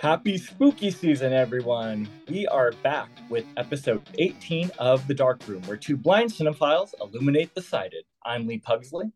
Happy 0.00 0.38
spooky 0.38 0.92
season, 0.92 1.32
everyone! 1.32 2.08
We 2.28 2.46
are 2.46 2.70
back 2.84 3.08
with 3.28 3.44
episode 3.56 4.00
18 4.16 4.70
of 4.78 5.04
The 5.08 5.14
Dark 5.14 5.40
Room, 5.48 5.60
where 5.62 5.76
two 5.76 5.96
blind 5.96 6.30
cinephiles 6.30 6.94
illuminate 7.00 7.52
the 7.52 7.62
sighted. 7.62 8.04
I'm 8.24 8.46
Lee 8.46 8.58
Pugsley. 8.58 9.10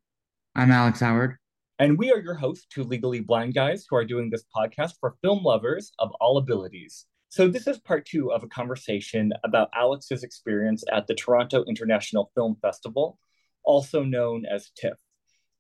I'm 0.57 0.73
Alex 0.73 0.99
Howard. 0.99 1.37
And 1.79 1.97
we 1.97 2.11
are 2.11 2.19
your 2.19 2.35
hosts, 2.35 2.67
two 2.69 2.83
legally 2.83 3.21
blind 3.21 3.55
guys 3.55 3.87
who 3.89 3.95
are 3.95 4.05
doing 4.05 4.29
this 4.29 4.43
podcast 4.55 4.95
for 4.99 5.15
film 5.23 5.45
lovers 5.45 5.93
of 6.01 6.11
all 6.21 6.37
abilities. 6.37 7.07
So, 7.29 7.47
this 7.47 7.69
is 7.69 7.79
part 7.79 8.05
two 8.05 8.33
of 8.33 8.43
a 8.43 8.49
conversation 8.49 9.33
about 9.45 9.71
Alex's 9.77 10.25
experience 10.25 10.83
at 10.93 11.07
the 11.07 11.15
Toronto 11.15 11.63
International 11.69 12.33
Film 12.35 12.57
Festival, 12.61 13.21
also 13.63 14.03
known 14.03 14.45
as 14.53 14.73
TIFF. 14.77 14.99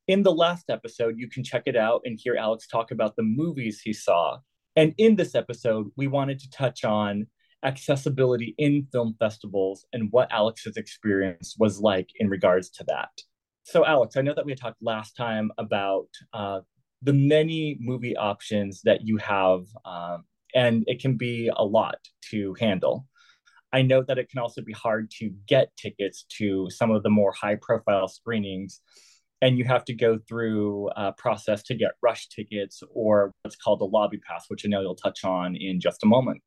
In 0.09 0.25
the 0.25 0.34
last 0.34 0.64
episode, 0.68 1.14
you 1.16 1.29
can 1.29 1.45
check 1.45 1.62
it 1.66 1.77
out 1.77 2.00
and 2.04 2.18
hear 2.20 2.34
Alex 2.34 2.66
talk 2.66 2.91
about 2.91 3.14
the 3.14 3.23
movies 3.23 3.80
he 3.80 3.93
saw. 3.93 4.39
And 4.76 4.94
in 4.99 5.17
this 5.17 5.35
episode, 5.35 5.90
we 5.96 6.07
wanted 6.07 6.39
to 6.40 6.50
touch 6.50 6.85
on 6.85 7.26
accessibility 7.64 8.54
in 8.58 8.89
film 8.90 9.14
festivals 9.18 9.86
and 9.93 10.08
what 10.11 10.32
Alex's 10.32 10.76
experience 10.76 11.54
was 11.58 11.80
like 11.80 12.08
in 12.17 12.29
regards 12.29 12.71
to 12.71 12.85
that. 12.89 13.11
So, 13.64 13.86
Alex, 13.86 14.16
I 14.16 14.22
know 14.22 14.35
that 14.35 14.46
we 14.46 14.54
talked 14.54 14.82
last 14.82 15.16
time 15.16 15.53
about 15.58 16.08
uh, 16.32 16.61
the 17.03 17.13
many 17.13 17.77
movie 17.80 18.16
options 18.16 18.80
that 18.82 19.07
you 19.07 19.18
have 19.18 19.63
um, 19.85 20.25
and 20.54 20.85
it 20.86 21.00
can 21.00 21.16
be 21.16 21.50
a 21.54 21.64
lot 21.64 21.99
to 22.30 22.54
handle. 22.58 23.07
I 23.72 23.82
know 23.82 24.02
that 24.07 24.18
it 24.18 24.29
can 24.29 24.39
also 24.39 24.61
be 24.63 24.72
hard 24.72 25.11
to 25.18 25.30
get 25.49 25.75
tickets 25.77 26.25
to 26.39 26.68
some 26.71 26.91
of 26.91 27.02
the 27.02 27.11
more 27.11 27.32
high 27.32 27.57
profile 27.61 28.08
screenings, 28.08 28.80
and 29.43 29.59
you 29.59 29.64
have 29.64 29.85
to 29.85 29.93
go 29.93 30.19
through 30.29 30.89
a 30.96 31.13
process 31.13 31.64
to 31.64 31.75
get 31.75 31.93
rush 32.00 32.28
tickets 32.28 32.83
or 32.95 33.34
what's 33.42 33.56
called 33.56 33.83
a 33.83 33.84
lobby 33.84 34.19
pass, 34.19 34.45
which 34.47 34.64
I 34.64 34.69
know 34.69 34.81
you'll 34.81 34.95
touch 34.95 35.25
on 35.25 35.56
in 35.56 35.81
just 35.81 36.05
a 36.05 36.06
moment. 36.06 36.41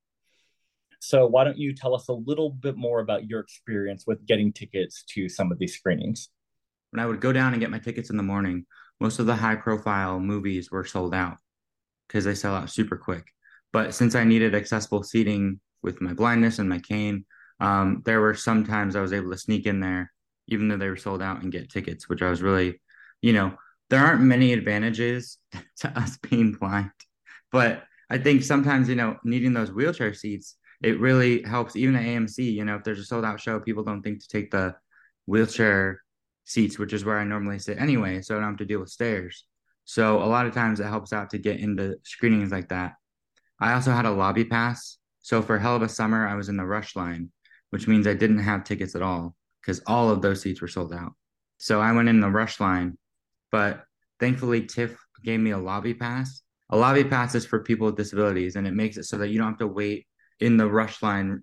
So, 1.02 1.28
why 1.28 1.44
don't 1.44 1.58
you 1.58 1.76
tell 1.76 1.94
us 1.94 2.08
a 2.08 2.14
little 2.14 2.50
bit 2.50 2.78
more 2.78 3.02
about 3.02 3.30
your 3.30 3.42
experience 3.42 4.06
with 4.08 4.26
getting 4.26 4.54
tickets 4.54 5.04
to 5.10 5.28
some 5.28 5.52
of 5.52 5.60
these 5.60 5.76
screenings? 5.76 6.30
When 6.92 7.04
I 7.04 7.06
would 7.06 7.20
go 7.20 7.34
down 7.34 7.54
and 7.54 7.60
get 7.60 7.70
my 7.70 7.80
tickets 7.80 8.10
in 8.10 8.18
the 8.18 8.24
morning, 8.24 8.66
most 9.02 9.20
of 9.20 9.26
the 9.26 9.36
high 9.36 9.58
profile 9.58 10.20
movies 10.20 10.72
were 10.72 10.86
sold 10.86 11.14
out 11.14 11.38
because 12.08 12.24
they 12.24 12.34
sell 12.34 12.56
out 12.56 12.70
super 12.70 12.96
quick. 12.96 13.26
But 13.74 13.94
since 13.94 14.16
I 14.16 14.24
needed 14.24 14.56
accessible 14.56 15.04
seating 15.04 15.60
with 15.84 16.00
my 16.00 16.14
blindness 16.14 16.60
and 16.60 16.70
my 16.70 16.80
cane, 16.80 17.26
um, 17.60 18.02
there 18.06 18.22
were 18.22 18.36
some 18.36 18.66
times 18.66 18.96
I 18.96 19.02
was 19.02 19.12
able 19.12 19.32
to 19.32 19.38
sneak 19.38 19.66
in 19.66 19.82
there, 19.82 20.14
even 20.48 20.70
though 20.70 20.78
they 20.78 20.90
were 20.90 20.96
sold 20.96 21.22
out, 21.22 21.44
and 21.44 21.52
get 21.52 21.70
tickets, 21.70 22.08
which 22.08 22.22
I 22.22 22.30
was 22.30 22.42
really, 22.42 22.80
you 23.26 23.34
know, 23.34 23.52
there 23.90 24.06
aren't 24.06 24.22
many 24.22 24.54
advantages 24.54 25.40
to 25.80 25.90
us 26.00 26.16
being 26.18 26.52
blind. 26.52 26.92
But 27.52 27.84
I 28.08 28.20
think 28.20 28.44
sometimes, 28.44 28.88
you 28.88 28.94
know, 28.94 29.18
needing 29.24 29.52
those 29.52 29.72
wheelchair 29.72 30.14
seats, 30.14 30.58
it 30.84 31.00
really 31.00 31.42
helps. 31.42 31.76
Even 31.76 31.96
at 31.96 32.04
AMC, 32.04 32.54
you 32.54 32.64
know, 32.66 32.76
if 32.76 32.84
there's 32.84 33.00
a 33.00 33.04
sold 33.04 33.26
out 33.26 33.42
show, 33.42 33.60
people 33.60 33.84
don't 33.84 34.04
think 34.04 34.22
to 34.22 34.28
take 34.28 34.52
the 34.52 34.76
wheelchair 35.26 36.04
seats, 36.44 36.78
which 36.78 36.94
is 36.94 37.04
where 37.04 37.18
I 37.18 37.24
normally 37.24 37.58
sit 37.58 37.80
anyway. 37.80 38.22
So 38.22 38.36
I 38.36 38.42
don't 38.42 38.50
have 38.50 38.58
to 38.58 38.66
deal 38.66 38.80
with 38.80 38.90
stairs. 38.90 39.44
So 39.86 40.22
a 40.22 40.30
lot 40.30 40.46
of 40.46 40.54
times 40.54 40.80
it 40.80 40.86
helps 40.86 41.12
out 41.12 41.32
to 41.32 41.40
get 41.40 41.60
into 41.60 41.96
screenings 42.04 42.52
like 42.52 42.70
that. 42.70 42.94
I 43.60 43.74
also 43.74 43.92
had 43.92 44.06
a 44.06 44.12
lobby 44.12 44.46
pass. 44.46 45.00
So 45.22 45.42
for 45.42 45.58
Hell 45.58 45.78
of 45.78 45.82
a 45.82 45.90
Summer, 45.90 46.28
I 46.28 46.36
was 46.36 46.50
in 46.50 46.58
the 46.58 46.66
rush 46.66 46.96
line, 46.96 47.32
which 47.72 47.88
means 47.88 48.06
I 48.06 48.14
didn't 48.14 48.40
have 48.40 48.64
tickets 48.64 48.94
at 48.94 49.02
all 49.02 49.36
because 49.62 49.82
all 49.88 50.12
of 50.12 50.22
those 50.22 50.44
seats 50.44 50.62
were 50.62 50.68
sold 50.68 50.94
out. 50.94 51.14
So 51.58 51.82
I 51.82 51.92
went 51.94 52.10
in 52.10 52.20
the 52.20 52.30
rush 52.30 52.60
line, 52.60 53.00
but 53.56 53.86
thankfully 54.20 54.66
TIFF 54.66 54.98
gave 55.24 55.40
me 55.40 55.52
a 55.52 55.58
lobby 55.58 55.94
pass. 55.94 56.42
A 56.72 56.78
lobby 56.78 57.06
pass 57.06 57.36
is 57.36 57.46
for 57.46 57.60
people 57.60 57.88
with 57.88 57.96
disabilities, 57.96 58.58
and 58.58 58.68
it 58.68 58.74
makes 58.74 58.98
it 58.98 59.06
so 59.06 59.18
that 59.20 59.30
you 59.30 59.38
don't 59.38 59.52
have 59.52 59.60
to 59.60 59.68
wait 59.68 60.08
in 60.42 60.58
the 60.58 60.68
rush 60.68 61.02
line, 61.02 61.42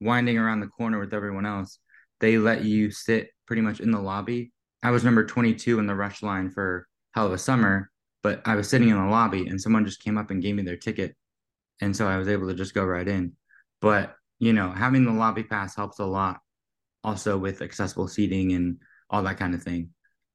winding 0.00 0.36
around 0.36 0.60
the 0.60 0.66
corner 0.66 1.00
with 1.00 1.14
everyone 1.14 1.46
else. 1.46 1.78
They 2.20 2.36
let 2.36 2.64
you 2.64 2.90
sit 2.90 3.30
pretty 3.46 3.62
much 3.62 3.80
in 3.80 3.90
the 3.90 4.00
lobby. 4.00 4.52
I 4.82 4.90
was 4.90 5.04
number 5.04 5.24
22 5.24 5.78
in 5.78 5.86
the 5.86 5.94
rush 5.94 6.22
line 6.22 6.50
for 6.50 6.86
Hell 7.14 7.28
of 7.28 7.32
a 7.32 7.38
Summer, 7.38 7.90
but 8.22 8.42
I 8.44 8.56
was 8.56 8.68
sitting 8.68 8.90
in 8.90 9.00
the 9.00 9.10
lobby, 9.10 9.46
and 9.46 9.58
someone 9.58 9.86
just 9.86 10.02
came 10.02 10.18
up 10.18 10.30
and 10.30 10.42
gave 10.42 10.54
me 10.54 10.62
their 10.62 10.76
ticket 10.76 11.16
and 11.80 11.96
so 11.96 12.06
I 12.06 12.18
was 12.18 12.28
able 12.28 12.48
to 12.48 12.54
just 12.54 12.74
go 12.74 12.84
right 12.84 13.06
in. 13.06 13.32
But 13.80 14.14
you 14.38 14.52
know, 14.52 14.70
having 14.70 15.04
the 15.04 15.12
lobby 15.12 15.44
pass 15.44 15.76
helps 15.76 15.98
a 15.98 16.04
lot, 16.04 16.40
also 17.02 17.38
with 17.38 17.62
accessible 17.62 18.08
seating 18.08 18.52
and 18.52 18.78
all 19.08 19.22
that 19.22 19.38
kind 19.38 19.54
of 19.54 19.62
thing. 19.62 19.90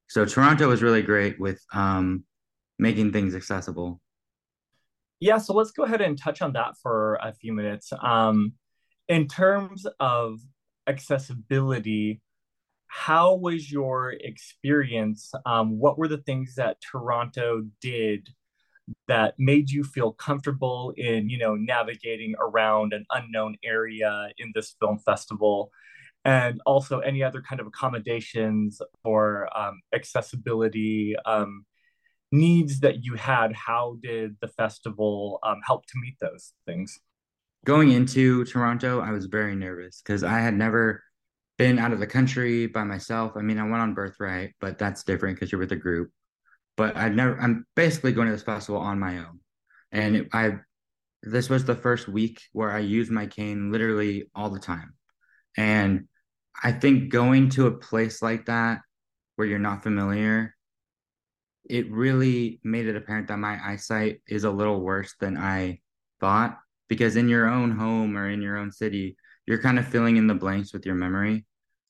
So 0.10 0.26
Toronto 0.26 0.68
was 0.68 0.82
really 0.82 1.04
great 1.04 1.40
with 1.40 1.64
um, 1.72 2.24
making 2.80 3.14
things 3.14 3.36
accessible. 3.36 4.02
Yeah, 5.20 5.38
so 5.38 5.54
let's 5.54 5.72
go 5.72 5.84
ahead 5.84 6.02
and 6.02 6.18
touch 6.18 6.42
on 6.42 6.54
that 6.54 6.76
for 6.82 7.20
a 7.22 7.32
few 7.32 7.54
minutes. 7.54 7.94
Um, 8.02 8.54
in 9.08 9.28
terms 9.28 9.86
of 10.00 10.40
accessibility, 10.88 12.22
how 12.88 13.36
was 13.36 13.72
your 13.72 14.12
experience? 14.12 15.32
Um, 15.46 15.78
what 15.78 16.00
were 16.00 16.08
the 16.08 16.18
things 16.18 16.56
that 16.56 16.78
Toronto 16.82 17.64
did 17.80 18.30
that 19.08 19.36
made 19.38 19.70
you 19.70 19.84
feel 19.84 20.12
comfortable 20.12 20.94
in 20.98 21.30
you 21.30 21.38
know 21.38 21.54
navigating 21.54 22.34
around 22.40 22.92
an 22.94 23.06
unknown 23.12 23.56
area 23.64 24.30
in 24.40 24.52
this 24.56 24.76
film 24.80 24.98
festival 24.98 25.72
and 26.26 26.60
also 26.66 27.00
any 27.00 27.24
other 27.24 27.42
kind 27.42 27.62
of 27.62 27.68
accommodations 27.68 28.82
or 29.04 29.48
um, 29.58 29.80
accessibility 29.94 31.16
um, 31.26 31.66
needs 32.32 32.82
that 32.82 33.04
you 33.04 33.16
had 33.16 33.54
how 33.54 33.98
did 34.02 34.36
the 34.42 34.48
festival 34.48 35.40
um, 35.44 35.60
help 35.66 35.86
to 35.86 35.94
meet 35.96 36.16
those 36.22 36.54
things 36.66 37.00
going 37.66 37.92
into 37.92 38.46
toronto 38.46 39.02
i 39.02 39.12
was 39.12 39.26
very 39.26 39.56
nervous 39.56 40.02
because 40.02 40.24
i 40.24 40.40
had 40.40 40.54
never 40.54 41.04
been 41.58 41.80
out 41.80 41.92
of 41.92 42.00
the 42.00 42.08
country 42.08 42.68
by 42.68 42.84
myself 42.84 43.34
i 43.36 43.42
mean 43.42 43.58
i 43.58 43.64
went 43.64 43.82
on 43.82 43.94
birthright 43.94 44.54
but 44.62 44.78
that's 44.78 45.04
different 45.04 45.36
because 45.36 45.52
you're 45.52 45.60
with 45.60 45.72
a 45.72 45.76
group 45.76 46.10
but 46.80 46.96
I've 46.96 47.14
never. 47.14 47.38
I'm 47.42 47.66
basically 47.76 48.14
going 48.14 48.28
to 48.28 48.32
this 48.32 48.42
festival 48.42 48.80
on 48.80 49.00
my 49.00 49.18
own, 49.18 49.42
and 49.92 50.30
I. 50.32 50.54
This 51.22 51.50
was 51.50 51.66
the 51.66 51.76
first 51.76 52.08
week 52.08 52.42
where 52.54 52.72
I 52.72 52.80
used 52.80 53.12
my 53.12 53.28
cane 53.28 53.70
literally 53.70 54.32
all 54.34 54.50
the 54.50 54.62
time, 54.62 54.94
and 55.60 56.08
I 56.64 56.72
think 56.72 57.12
going 57.12 57.50
to 57.52 57.68
a 57.68 57.78
place 57.78 58.22
like 58.22 58.46
that 58.46 58.80
where 59.36 59.46
you're 59.46 59.60
not 59.60 59.84
familiar, 59.84 60.56
it 61.70 61.92
really 61.92 62.62
made 62.64 62.88
it 62.88 62.96
apparent 62.96 63.28
that 63.28 63.40
my 63.40 63.60
eyesight 63.62 64.22
is 64.26 64.46
a 64.46 64.52
little 64.52 64.80
worse 64.80 65.14
than 65.20 65.38
I 65.38 65.82
thought. 66.22 66.58
Because 66.88 67.18
in 67.18 67.28
your 67.28 67.50
own 67.50 67.72
home 67.72 68.18
or 68.18 68.30
in 68.30 68.42
your 68.42 68.58
own 68.58 68.72
city, 68.72 69.18
you're 69.46 69.62
kind 69.62 69.78
of 69.78 69.88
filling 69.88 70.16
in 70.16 70.28
the 70.28 70.34
blanks 70.34 70.72
with 70.72 70.86
your 70.86 70.96
memory. 70.96 71.46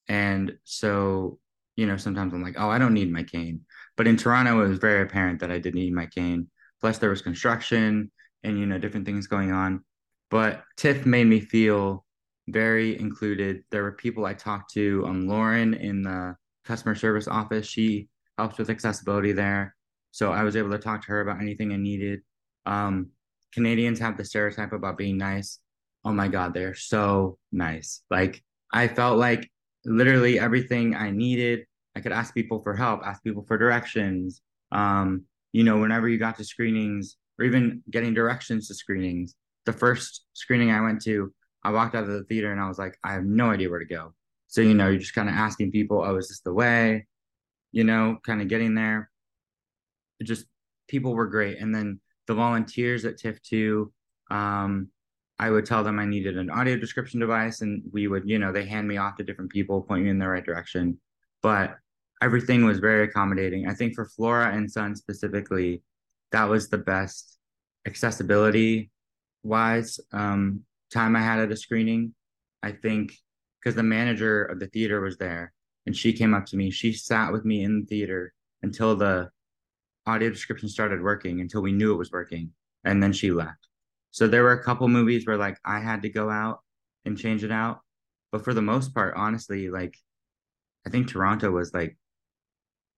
And 0.08 0.58
so, 0.64 1.38
you 1.76 1.86
know, 1.86 1.96
sometimes 1.96 2.34
I'm 2.34 2.42
like, 2.42 2.56
oh, 2.58 2.70
I 2.70 2.80
don't 2.80 2.96
need 2.96 3.12
my 3.12 3.24
cane. 3.24 3.62
But 3.96 4.08
in 4.08 4.18
Toronto, 4.18 4.66
it 4.66 4.68
was 4.68 4.80
very 4.80 5.04
apparent 5.04 5.42
that 5.42 5.52
I 5.52 5.60
did 5.60 5.76
need 5.76 5.94
my 5.94 6.08
cane. 6.08 6.50
Plus, 6.82 6.98
there 6.98 7.12
was 7.12 7.22
construction 7.22 8.12
and 8.44 8.58
you 8.58 8.66
know 8.66 8.80
different 8.80 9.06
things 9.06 9.28
going 9.28 9.52
on. 9.52 9.86
But 10.32 10.64
TIFF 10.76 11.06
made 11.06 11.28
me 11.28 11.40
feel 11.40 12.04
very 12.52 13.00
included. 13.00 13.64
There 13.72 13.84
were 13.84 13.92
people 13.92 14.26
I 14.26 14.34
talked 14.34 14.74
to. 14.74 15.06
Um, 15.08 15.28
Lauren 15.28 15.74
in 15.74 16.04
the 16.04 16.36
customer 16.66 16.96
service 16.96 17.28
office, 17.28 17.68
she 17.68 18.08
helps 18.38 18.58
with 18.58 18.70
accessibility 18.70 19.32
there. 19.32 19.76
So 20.12 20.32
I 20.32 20.44
was 20.44 20.56
able 20.56 20.72
to 20.72 20.80
talk 20.80 21.02
to 21.02 21.08
her 21.10 21.22
about 21.22 21.42
anything 21.42 21.72
I 21.72 21.78
needed. 21.78 22.22
Um, 22.66 23.10
Canadians 23.54 24.00
have 24.00 24.18
the 24.18 24.26
stereotype 24.26 24.74
about 24.74 24.98
being 24.98 25.18
nice. 25.18 25.60
Oh 26.06 26.14
my 26.14 26.28
God, 26.28 26.54
they're 26.54 26.76
so 26.76 27.38
nice. 27.52 28.02
Like 28.10 28.42
I 28.72 28.88
felt 28.88 29.18
like 29.18 29.50
literally 29.86 30.40
everything 30.40 30.96
I 30.96 31.12
needed 31.12 31.66
I 31.96 32.02
could 32.02 32.12
ask 32.12 32.34
people 32.34 32.60
for 32.60 32.76
help, 32.76 33.02
ask 33.06 33.24
people 33.24 33.44
for 33.44 33.58
directions. 33.58 34.42
Um, 34.72 35.26
you 35.52 35.64
know, 35.64 35.80
whenever 35.80 36.08
you 36.08 36.18
got 36.18 36.38
to 36.38 36.44
screenings 36.44 37.18
or 37.38 37.46
even 37.46 37.84
getting 37.90 38.14
directions 38.14 38.68
to 38.68 38.74
screenings, 38.74 39.36
the 39.66 39.74
first 39.74 40.26
screening 40.34 40.72
I 40.72 40.82
went 40.82 41.02
to, 41.04 41.34
I 41.64 41.72
walked 41.72 41.96
out 41.96 42.04
of 42.04 42.10
the 42.10 42.24
theater 42.24 42.52
and 42.52 42.62
I 42.62 42.68
was 42.68 42.80
like, 42.80 42.98
I 43.04 43.14
have 43.14 43.26
no 43.26 43.52
idea 43.52 43.70
where 43.70 43.80
to 43.80 43.86
go. 43.86 44.14
So, 44.48 44.62
you 44.62 44.74
know, 44.74 44.90
you're 44.90 45.00
just 45.00 45.14
kind 45.14 45.30
of 45.30 45.36
asking 45.36 45.72
people, 45.72 46.04
oh, 46.04 46.16
is 46.16 46.30
this 46.30 46.40
the 46.42 46.54
way? 46.54 47.06
You 47.72 47.84
know, 47.84 48.18
kind 48.26 48.42
of 48.42 48.48
getting 48.48 48.74
there. 48.76 49.12
It 50.20 50.24
just 50.24 50.46
people 50.88 51.14
were 51.14 51.28
great. 51.28 51.60
And 51.60 51.74
then 51.74 52.00
the 52.28 52.34
volunteers 52.34 53.06
at 53.06 53.18
TIFF 53.18 53.42
too, 53.42 53.92
um, 54.32 54.90
I 55.38 55.50
would 55.50 55.66
tell 55.66 55.84
them 55.84 56.00
I 56.00 56.06
needed 56.06 56.38
an 56.38 56.50
audio 56.50 56.78
description 56.78 57.20
device 57.20 57.62
and 57.62 57.84
we 57.92 58.08
would, 58.08 58.28
you 58.28 58.40
know, 58.40 58.52
they 58.52 58.66
hand 58.66 58.88
me 58.88 58.98
off 58.98 59.18
to 59.18 59.24
different 59.24 59.52
people, 59.52 59.82
point 59.82 60.04
me 60.04 60.10
in 60.10 60.20
the 60.20 60.28
right 60.28 60.44
direction 60.44 61.00
but 61.42 61.78
everything 62.22 62.66
was 62.66 62.80
very 62.80 63.06
accommodating. 63.06 63.68
I 63.68 63.74
think 63.74 63.96
for 63.96 64.06
Flora 64.06 64.54
and 64.54 64.70
Son 64.70 64.96
specifically, 64.96 65.84
that 66.32 66.46
was 66.46 66.70
the 66.70 66.78
best 66.78 67.38
accessibility 67.88 68.92
wise 69.44 70.00
um, 70.12 70.62
time 70.92 71.16
I 71.16 71.22
had 71.22 71.40
at 71.40 71.52
a 71.52 71.58
screening. 71.58 72.14
I 72.62 72.72
think 72.72 73.14
because 73.60 73.76
the 73.76 73.84
manager 73.84 74.46
of 74.46 74.60
the 74.60 74.68
theater 74.68 75.02
was 75.02 75.18
there 75.18 75.54
and 75.86 75.96
she 75.96 76.14
came 76.14 76.34
up 76.34 76.46
to 76.48 76.58
me. 76.58 76.72
She 76.72 76.94
sat 76.94 77.32
with 77.32 77.46
me 77.46 77.64
in 77.64 77.82
the 77.82 77.86
theater 77.86 78.34
until 78.62 78.96
the 78.96 79.30
audio 80.06 80.30
description 80.30 80.70
started 80.70 81.02
working, 81.02 81.42
until 81.42 81.62
we 81.62 81.72
knew 81.72 81.94
it 81.94 81.98
was 81.98 82.12
working. 82.12 82.52
And 82.84 83.02
then 83.02 83.14
she 83.14 83.32
left. 83.32 83.68
So 84.12 84.28
there 84.28 84.44
were 84.44 84.54
a 84.54 84.64
couple 84.64 84.88
movies 84.88 85.26
where 85.26 85.38
like 85.38 85.58
I 85.66 85.80
had 85.80 86.02
to 86.04 86.10
go 86.10 86.30
out 86.30 86.60
and 87.06 87.18
change 87.18 87.44
it 87.44 87.52
out. 87.52 87.80
But 88.32 88.44
for 88.44 88.54
the 88.54 88.62
most 88.62 88.94
part, 88.94 89.16
honestly, 89.16 89.70
like 89.70 89.96
I 90.86 90.90
think 90.90 91.08
Toronto 91.08 91.52
was 91.52 91.74
like 91.74 91.98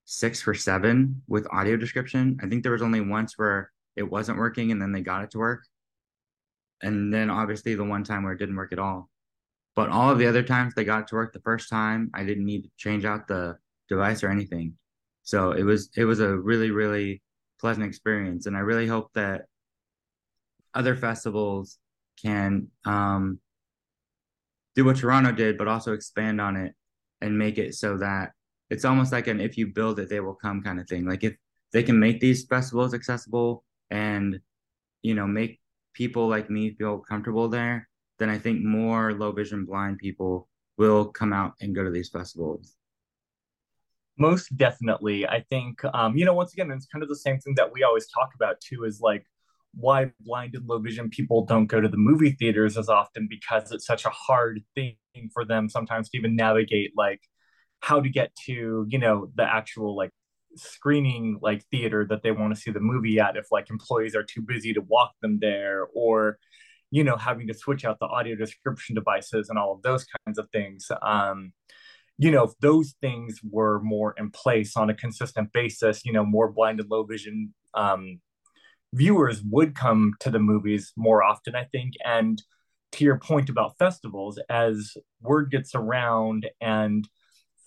six 0.05 0.41
for 0.41 0.53
seven 0.53 1.21
with 1.27 1.47
audio 1.51 1.77
description. 1.77 2.37
I 2.41 2.47
think 2.47 2.63
there 2.63 2.71
was 2.71 2.81
only 2.81 3.01
once 3.01 3.37
where 3.37 3.71
it 3.95 4.03
wasn't 4.03 4.37
working 4.37 4.71
and 4.71 4.81
then 4.81 4.91
they 4.91 5.01
got 5.01 5.23
it 5.23 5.31
to 5.31 5.39
work. 5.39 5.65
And 6.81 7.13
then 7.13 7.29
obviously 7.29 7.75
the 7.75 7.83
one 7.83 8.03
time 8.03 8.23
where 8.23 8.33
it 8.33 8.39
didn't 8.39 8.55
work 8.55 8.73
at 8.73 8.79
all. 8.79 9.09
But 9.75 9.89
all 9.89 10.09
of 10.09 10.19
the 10.19 10.27
other 10.27 10.43
times 10.43 10.73
they 10.73 10.83
got 10.83 11.07
to 11.07 11.15
work 11.15 11.33
the 11.33 11.39
first 11.39 11.69
time, 11.69 12.11
I 12.13 12.23
didn't 12.23 12.45
need 12.45 12.63
to 12.63 12.69
change 12.77 13.05
out 13.05 13.27
the 13.27 13.57
device 13.87 14.23
or 14.23 14.29
anything. 14.29 14.73
So 15.23 15.51
it 15.51 15.63
was 15.63 15.89
it 15.95 16.05
was 16.05 16.19
a 16.19 16.35
really, 16.35 16.71
really 16.71 17.21
pleasant 17.59 17.85
experience. 17.85 18.47
And 18.47 18.57
I 18.57 18.61
really 18.61 18.87
hope 18.87 19.11
that 19.13 19.45
other 20.73 20.95
festivals 20.95 21.77
can 22.21 22.67
um, 22.85 23.39
do 24.75 24.85
what 24.85 24.97
Toronto 24.97 25.31
did, 25.31 25.57
but 25.57 25.67
also 25.67 25.93
expand 25.93 26.41
on 26.41 26.55
it 26.55 26.73
and 27.21 27.37
make 27.37 27.57
it 27.57 27.75
so 27.75 27.97
that 27.97 28.31
it's 28.69 28.85
almost 28.85 29.11
like 29.11 29.27
an 29.27 29.39
if 29.39 29.57
you 29.57 29.67
build 29.67 29.99
it, 29.99 30.09
they 30.09 30.19
will 30.19 30.33
come 30.33 30.61
kind 30.61 30.79
of 30.79 30.87
thing. 30.87 31.05
Like 31.05 31.23
if 31.23 31.35
they 31.71 31.83
can 31.83 31.99
make 31.99 32.19
these 32.19 32.45
festivals 32.45 32.93
accessible 32.93 33.63
and 33.89 34.39
you 35.01 35.13
know 35.13 35.27
make 35.27 35.60
people 35.93 36.27
like 36.27 36.49
me 36.49 36.75
feel 36.75 36.99
comfortable 36.99 37.49
there, 37.49 37.87
then 38.19 38.29
I 38.29 38.37
think 38.37 38.63
more 38.63 39.13
low 39.13 39.31
vision 39.31 39.65
blind 39.65 39.97
people 39.97 40.47
will 40.77 41.05
come 41.05 41.33
out 41.33 41.53
and 41.61 41.75
go 41.75 41.83
to 41.83 41.91
these 41.91 42.09
festivals. 42.09 42.75
Most 44.17 44.55
definitely. 44.55 45.25
I 45.25 45.43
think, 45.49 45.83
um, 45.93 46.15
you 46.15 46.25
know, 46.25 46.33
once 46.33 46.53
again, 46.53 46.69
it's 46.71 46.85
kind 46.85 47.01
of 47.01 47.09
the 47.09 47.15
same 47.15 47.39
thing 47.39 47.55
that 47.55 47.71
we 47.71 47.83
always 47.83 48.07
talk 48.07 48.29
about 48.35 48.59
too 48.61 48.83
is 48.83 48.99
like 49.01 49.25
why 49.73 50.11
blind 50.19 50.53
and 50.53 50.67
low 50.67 50.79
vision 50.79 51.09
people 51.09 51.45
don't 51.45 51.67
go 51.67 51.79
to 51.79 51.87
the 51.87 51.97
movie 51.97 52.31
theaters 52.31 52.77
as 52.77 52.89
often 52.89 53.27
because 53.29 53.71
it's 53.71 53.85
such 53.85 54.05
a 54.05 54.09
hard 54.09 54.61
thing 54.75 54.97
for 55.33 55.45
them 55.45 55.69
sometimes 55.69 56.09
to 56.09 56.17
even 56.17 56.35
navigate 56.35 56.91
like 56.97 57.21
how 57.79 57.99
to 57.99 58.09
get 58.09 58.35
to, 58.45 58.85
you 58.89 58.99
know, 58.99 59.31
the 59.35 59.43
actual 59.43 59.95
like 59.95 60.11
screening 60.55 61.39
like 61.41 61.63
theater 61.71 62.05
that 62.09 62.23
they 62.23 62.31
want 62.31 62.53
to 62.53 62.59
see 62.59 62.71
the 62.71 62.79
movie 62.79 63.19
at 63.19 63.37
if 63.37 63.51
like 63.51 63.69
employees 63.69 64.15
are 64.15 64.23
too 64.23 64.41
busy 64.41 64.73
to 64.73 64.81
walk 64.81 65.13
them 65.21 65.39
there 65.39 65.87
or 65.93 66.37
you 66.91 67.03
know 67.03 67.15
having 67.15 67.47
to 67.47 67.53
switch 67.53 67.85
out 67.85 67.99
the 67.99 68.05
audio 68.05 68.35
description 68.35 68.95
devices 68.95 69.49
and 69.49 69.57
all 69.57 69.73
of 69.73 69.81
those 69.81 70.05
kinds 70.25 70.37
of 70.37 70.49
things. 70.51 70.91
Um 71.01 71.53
you 72.17 72.31
know 72.31 72.43
if 72.43 72.51
those 72.59 72.95
things 73.01 73.39
were 73.49 73.79
more 73.81 74.13
in 74.17 74.29
place 74.31 74.75
on 74.77 74.89
a 74.89 74.93
consistent 74.93 75.51
basis 75.53 76.05
you 76.05 76.13
know 76.13 76.25
more 76.25 76.51
blind 76.51 76.79
and 76.79 76.89
low 76.89 77.03
vision 77.03 77.53
um 77.73 78.19
viewers 78.93 79.41
would 79.49 79.73
come 79.75 80.13
to 80.19 80.29
the 80.29 80.39
movies 80.39 80.91
more 80.97 81.23
often 81.23 81.55
i 81.55 81.63
think. 81.65 81.93
And 82.05 82.41
to 82.93 83.05
your 83.05 83.17
point 83.17 83.49
about 83.49 83.77
festivals 83.77 84.39
as 84.49 84.97
word 85.21 85.49
gets 85.51 85.75
around 85.75 86.49
and 86.59 87.07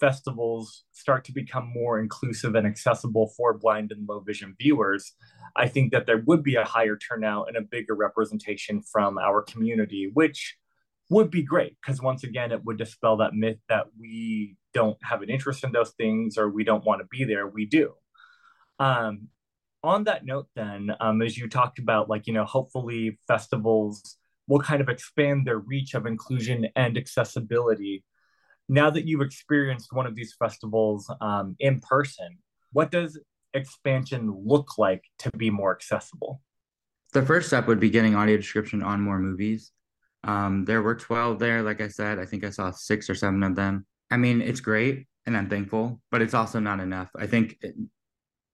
festivals 0.00 0.84
start 0.92 1.24
to 1.24 1.32
become 1.32 1.70
more 1.72 1.98
inclusive 1.98 2.54
and 2.54 2.66
accessible 2.66 3.32
for 3.36 3.56
blind 3.56 3.92
and 3.92 4.08
low 4.08 4.20
vision 4.20 4.54
viewers, 4.60 5.12
I 5.56 5.68
think 5.68 5.92
that 5.92 6.06
there 6.06 6.22
would 6.26 6.42
be 6.42 6.56
a 6.56 6.64
higher 6.64 6.96
turnout 6.96 7.48
and 7.48 7.56
a 7.56 7.62
bigger 7.62 7.94
representation 7.94 8.82
from 8.82 9.18
our 9.18 9.42
community, 9.42 10.10
which 10.12 10.56
would 11.10 11.30
be 11.30 11.42
great 11.42 11.76
because 11.80 12.00
once 12.00 12.24
again, 12.24 12.52
it 12.52 12.64
would 12.64 12.78
dispel 12.78 13.18
that 13.18 13.34
myth 13.34 13.58
that 13.68 13.86
we 13.98 14.56
don't 14.72 14.98
have 15.02 15.22
an 15.22 15.30
interest 15.30 15.64
in 15.64 15.72
those 15.72 15.90
things 15.90 16.36
or 16.36 16.48
we 16.48 16.64
don't 16.64 16.84
want 16.84 17.00
to 17.00 17.06
be 17.06 17.24
there. 17.24 17.46
We 17.46 17.66
do. 17.66 17.94
Um, 18.78 19.28
on 19.82 20.04
that 20.04 20.24
note, 20.24 20.48
then, 20.56 20.90
um, 20.98 21.20
as 21.20 21.36
you 21.36 21.48
talked 21.48 21.78
about, 21.78 22.08
like, 22.08 22.26
you 22.26 22.32
know, 22.32 22.44
hopefully 22.44 23.18
festivals 23.28 24.16
will 24.48 24.60
kind 24.60 24.80
of 24.80 24.88
expand 24.88 25.46
their 25.46 25.58
reach 25.58 25.94
of 25.94 26.06
inclusion 26.06 26.68
and 26.74 26.96
accessibility 26.96 28.02
now 28.68 28.90
that 28.90 29.06
you've 29.06 29.20
experienced 29.20 29.92
one 29.92 30.06
of 30.06 30.14
these 30.14 30.34
festivals 30.38 31.10
um, 31.20 31.56
in 31.58 31.80
person, 31.80 32.38
what 32.72 32.90
does 32.90 33.18
expansion 33.52 34.34
look 34.44 34.78
like 34.78 35.04
to 35.20 35.30
be 35.36 35.50
more 35.50 35.74
accessible? 35.74 36.40
The 37.12 37.22
first 37.22 37.48
step 37.48 37.66
would 37.68 37.80
be 37.80 37.90
getting 37.90 38.14
audio 38.14 38.36
description 38.36 38.82
on 38.82 39.00
more 39.00 39.18
movies. 39.18 39.70
Um, 40.24 40.64
there 40.64 40.82
were 40.82 40.94
12 40.94 41.38
there, 41.38 41.62
like 41.62 41.80
I 41.80 41.88
said. 41.88 42.18
I 42.18 42.24
think 42.24 42.44
I 42.44 42.50
saw 42.50 42.70
six 42.70 43.08
or 43.08 43.14
seven 43.14 43.42
of 43.42 43.54
them. 43.54 43.86
I 44.10 44.16
mean, 44.16 44.40
it's 44.40 44.60
great 44.60 45.06
and 45.26 45.36
I'm 45.36 45.48
thankful, 45.48 46.00
but 46.10 46.22
it's 46.22 46.34
also 46.34 46.58
not 46.58 46.80
enough. 46.80 47.10
I 47.16 47.26
think 47.26 47.58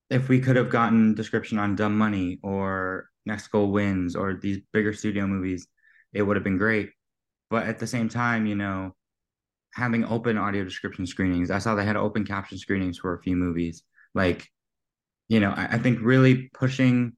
if 0.09 0.29
we 0.29 0.41
could 0.41 0.57
have 0.57 0.71
gotten 0.71 1.15
description 1.15 1.59
on 1.59 1.77
Dumb 1.77 1.97
Money 1.97 2.39
or 2.43 3.09
Next 3.27 3.49
Goal 3.49 3.71
Wins 3.71 4.17
or 4.17 4.35
these 4.35 4.59
bigger 4.73 4.93
studio 4.93 5.27
movies, 5.27 5.67
it 6.13 6.23
would 6.23 6.37
have 6.37 6.45
been 6.45 6.59
great. 6.59 6.91
But 7.49 7.67
at 7.67 7.79
the 7.79 7.87
same 7.87 8.09
time, 8.09 8.47
you 8.47 8.57
know, 8.57 8.95
having 9.75 10.05
open 10.05 10.37
audio 10.37 10.65
description 10.65 11.07
screenings. 11.07 11.51
I 11.51 11.59
saw 11.59 11.75
they 11.75 11.85
had 11.85 11.97
open 11.97 12.25
caption 12.25 12.59
screenings 12.59 12.99
for 12.99 13.15
a 13.15 13.23
few 13.23 13.37
movies. 13.37 13.83
Like, 14.15 14.49
you 15.29 15.41
know, 15.41 15.51
I, 15.51 15.67
I 15.73 15.79
think 15.79 16.01
really 16.03 16.51
pushing 16.55 17.13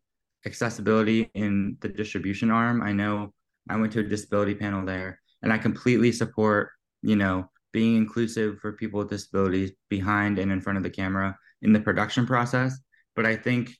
accessibility 0.45 1.31
in 1.35 1.77
the 1.81 1.89
distribution 1.89 2.51
arm. 2.51 2.83
I 2.83 2.93
know 2.93 3.33
I 3.69 3.77
went 3.77 3.93
to 3.93 4.01
a 4.01 4.05
disability 4.05 4.55
panel 4.55 4.85
there 4.85 5.21
and 5.43 5.53
I 5.53 5.59
completely 5.59 6.13
support, 6.13 6.71
you 7.03 7.17
know, 7.17 7.49
being 7.73 7.97
inclusive 7.97 8.59
for 8.61 8.73
people 8.73 8.99
with 8.99 9.11
disabilities 9.11 9.73
behind 9.89 10.39
and 10.39 10.53
in 10.53 10.61
front 10.61 10.77
of 10.77 10.83
the 10.83 10.91
camera 10.91 11.37
in 11.63 11.73
the 11.73 11.81
production 11.81 12.27
process. 12.27 12.79
But 13.17 13.25
I 13.25 13.37
think 13.37 13.71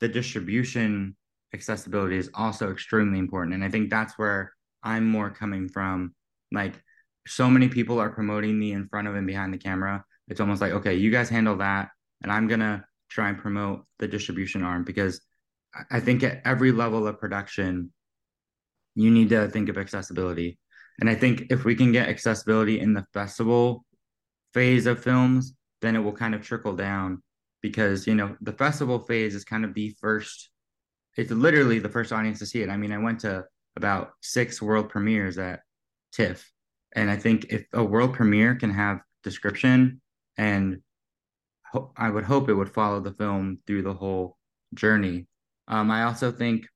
the 0.00 0.08
distribution 0.08 1.16
accessibility 1.54 2.16
is 2.16 2.30
also 2.34 2.70
extremely 2.72 3.18
important. 3.18 3.54
And 3.54 3.64
I 3.64 3.68
think 3.68 3.90
that's 3.90 4.18
where 4.18 4.52
I'm 4.82 5.06
more 5.06 5.30
coming 5.30 5.68
from. 5.68 6.14
Like, 6.52 6.74
so 7.28 7.48
many 7.48 7.68
people 7.68 7.98
are 7.98 8.10
promoting 8.10 8.58
me 8.58 8.72
in 8.72 8.88
front 8.88 9.08
of 9.08 9.14
and 9.14 9.26
behind 9.26 9.52
the 9.52 9.58
camera. 9.58 10.04
It's 10.28 10.40
almost 10.40 10.60
like, 10.60 10.72
okay, 10.72 10.94
you 10.94 11.10
guys 11.10 11.28
handle 11.28 11.56
that, 11.58 11.90
and 12.22 12.32
I'm 12.32 12.48
gonna 12.48 12.84
try 13.08 13.28
and 13.28 13.38
promote 13.38 13.84
the 13.98 14.08
distribution 14.08 14.62
arm 14.62 14.84
because 14.84 15.20
I 15.90 16.00
think 16.00 16.22
at 16.22 16.42
every 16.44 16.72
level 16.72 17.06
of 17.06 17.18
production, 17.18 17.92
you 18.94 19.10
need 19.10 19.28
to 19.30 19.48
think 19.48 19.68
of 19.68 19.78
accessibility. 19.78 20.58
And 21.00 21.08
I 21.08 21.14
think 21.14 21.46
if 21.50 21.64
we 21.64 21.74
can 21.74 21.92
get 21.92 22.08
accessibility 22.08 22.80
in 22.80 22.92
the 22.92 23.06
festival 23.12 23.84
phase 24.52 24.86
of 24.86 25.02
films, 25.02 25.54
then 25.80 25.94
it 25.94 26.00
will 26.00 26.12
kind 26.12 26.34
of 26.34 26.42
trickle 26.42 26.74
down 26.74 27.22
because, 27.62 28.06
you 28.06 28.14
know, 28.14 28.36
the 28.40 28.52
festival 28.52 28.98
phase 28.98 29.34
is 29.34 29.44
kind 29.44 29.64
of 29.64 29.74
the 29.74 29.94
first, 30.00 30.50
it's 31.16 31.30
literally 31.30 31.78
the 31.78 31.88
first 31.88 32.12
audience 32.12 32.40
to 32.40 32.46
see 32.46 32.62
it. 32.62 32.68
I 32.68 32.76
mean, 32.76 32.92
I 32.92 32.98
went 32.98 33.20
to 33.20 33.44
about 33.76 34.12
six 34.20 34.60
world 34.60 34.88
premieres 34.88 35.38
at 35.38 35.60
TIFF 36.12 36.50
and 36.94 37.10
I 37.10 37.16
think 37.16 37.46
if 37.50 37.66
a 37.72 37.84
world 37.84 38.14
premiere 38.14 38.54
can 38.54 38.70
have 38.70 39.00
description 39.22 40.00
and 40.36 40.80
ho- 41.72 41.92
I 41.96 42.10
would 42.10 42.24
hope 42.24 42.48
it 42.48 42.54
would 42.54 42.72
follow 42.72 43.00
the 43.00 43.12
film 43.12 43.58
through 43.66 43.82
the 43.82 43.94
whole 43.94 44.36
journey. 44.74 45.26
Um, 45.66 45.90
I 45.90 46.04
also 46.04 46.32
think 46.32 46.66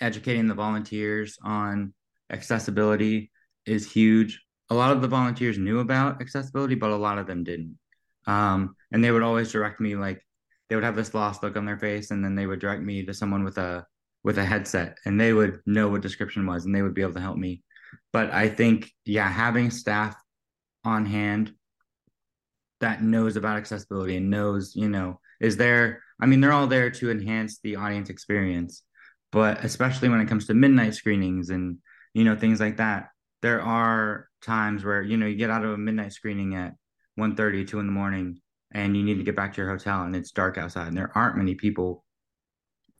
educating 0.00 0.48
the 0.48 0.54
volunteers 0.54 1.38
on 1.42 1.92
accessibility 2.30 3.30
is 3.66 3.90
huge. 3.90 4.40
A 4.70 4.74
lot 4.74 4.92
of 4.92 5.02
the 5.02 5.08
volunteers 5.08 5.58
knew 5.58 5.80
about 5.80 6.20
accessibility, 6.20 6.74
but 6.74 6.90
a 6.90 6.96
lot 6.96 7.18
of 7.18 7.26
them 7.26 7.44
didn't. 7.44 7.78
Um, 8.26 8.76
and 8.90 9.02
they 9.02 9.10
would 9.10 9.22
always 9.22 9.52
direct 9.52 9.80
me 9.80 9.96
like 9.96 10.24
they 10.68 10.74
would 10.74 10.84
have 10.84 10.96
this 10.96 11.12
lost 11.12 11.42
look 11.42 11.56
on 11.56 11.66
their 11.66 11.78
face, 11.78 12.10
and 12.10 12.24
then 12.24 12.34
they 12.34 12.46
would 12.46 12.60
direct 12.60 12.82
me 12.82 13.04
to 13.04 13.12
someone 13.12 13.44
with 13.44 13.58
a 13.58 13.84
with 14.24 14.38
a 14.38 14.44
headset, 14.44 14.96
and 15.04 15.20
they 15.20 15.32
would 15.32 15.60
know 15.66 15.88
what 15.88 16.00
description 16.00 16.46
was, 16.46 16.64
and 16.64 16.74
they 16.74 16.82
would 16.82 16.94
be 16.94 17.02
able 17.02 17.12
to 17.14 17.20
help 17.20 17.36
me. 17.36 17.62
But 18.12 18.32
I 18.32 18.48
think, 18.48 18.90
yeah, 19.04 19.28
having 19.28 19.70
staff 19.70 20.16
on 20.84 21.06
hand 21.06 21.52
that 22.80 23.02
knows 23.02 23.36
about 23.36 23.56
accessibility 23.56 24.16
and 24.16 24.30
knows, 24.30 24.74
you 24.74 24.88
know, 24.88 25.20
is 25.40 25.56
there, 25.56 26.02
I 26.20 26.26
mean, 26.26 26.40
they're 26.40 26.52
all 26.52 26.66
there 26.66 26.90
to 26.90 27.10
enhance 27.10 27.58
the 27.60 27.76
audience 27.76 28.10
experience. 28.10 28.82
But 29.30 29.64
especially 29.64 30.08
when 30.08 30.20
it 30.20 30.28
comes 30.28 30.46
to 30.46 30.54
midnight 30.54 30.94
screenings 30.94 31.50
and, 31.50 31.78
you 32.12 32.24
know, 32.24 32.36
things 32.36 32.60
like 32.60 32.76
that, 32.76 33.08
there 33.40 33.62
are 33.62 34.28
times 34.42 34.84
where, 34.84 35.02
you 35.02 35.16
know, 35.16 35.26
you 35.26 35.36
get 35.36 35.50
out 35.50 35.64
of 35.64 35.70
a 35.70 35.78
midnight 35.78 36.12
screening 36.12 36.54
at 36.54 36.74
1 37.16 37.34
30, 37.36 37.64
2 37.64 37.80
in 37.80 37.86
the 37.86 37.92
morning, 37.92 38.40
and 38.72 38.96
you 38.96 39.02
need 39.02 39.18
to 39.18 39.24
get 39.24 39.36
back 39.36 39.54
to 39.54 39.60
your 39.60 39.70
hotel 39.70 40.02
and 40.02 40.16
it's 40.16 40.32
dark 40.32 40.58
outside 40.58 40.88
and 40.88 40.96
there 40.96 41.12
aren't 41.14 41.36
many 41.36 41.54
people. 41.54 42.04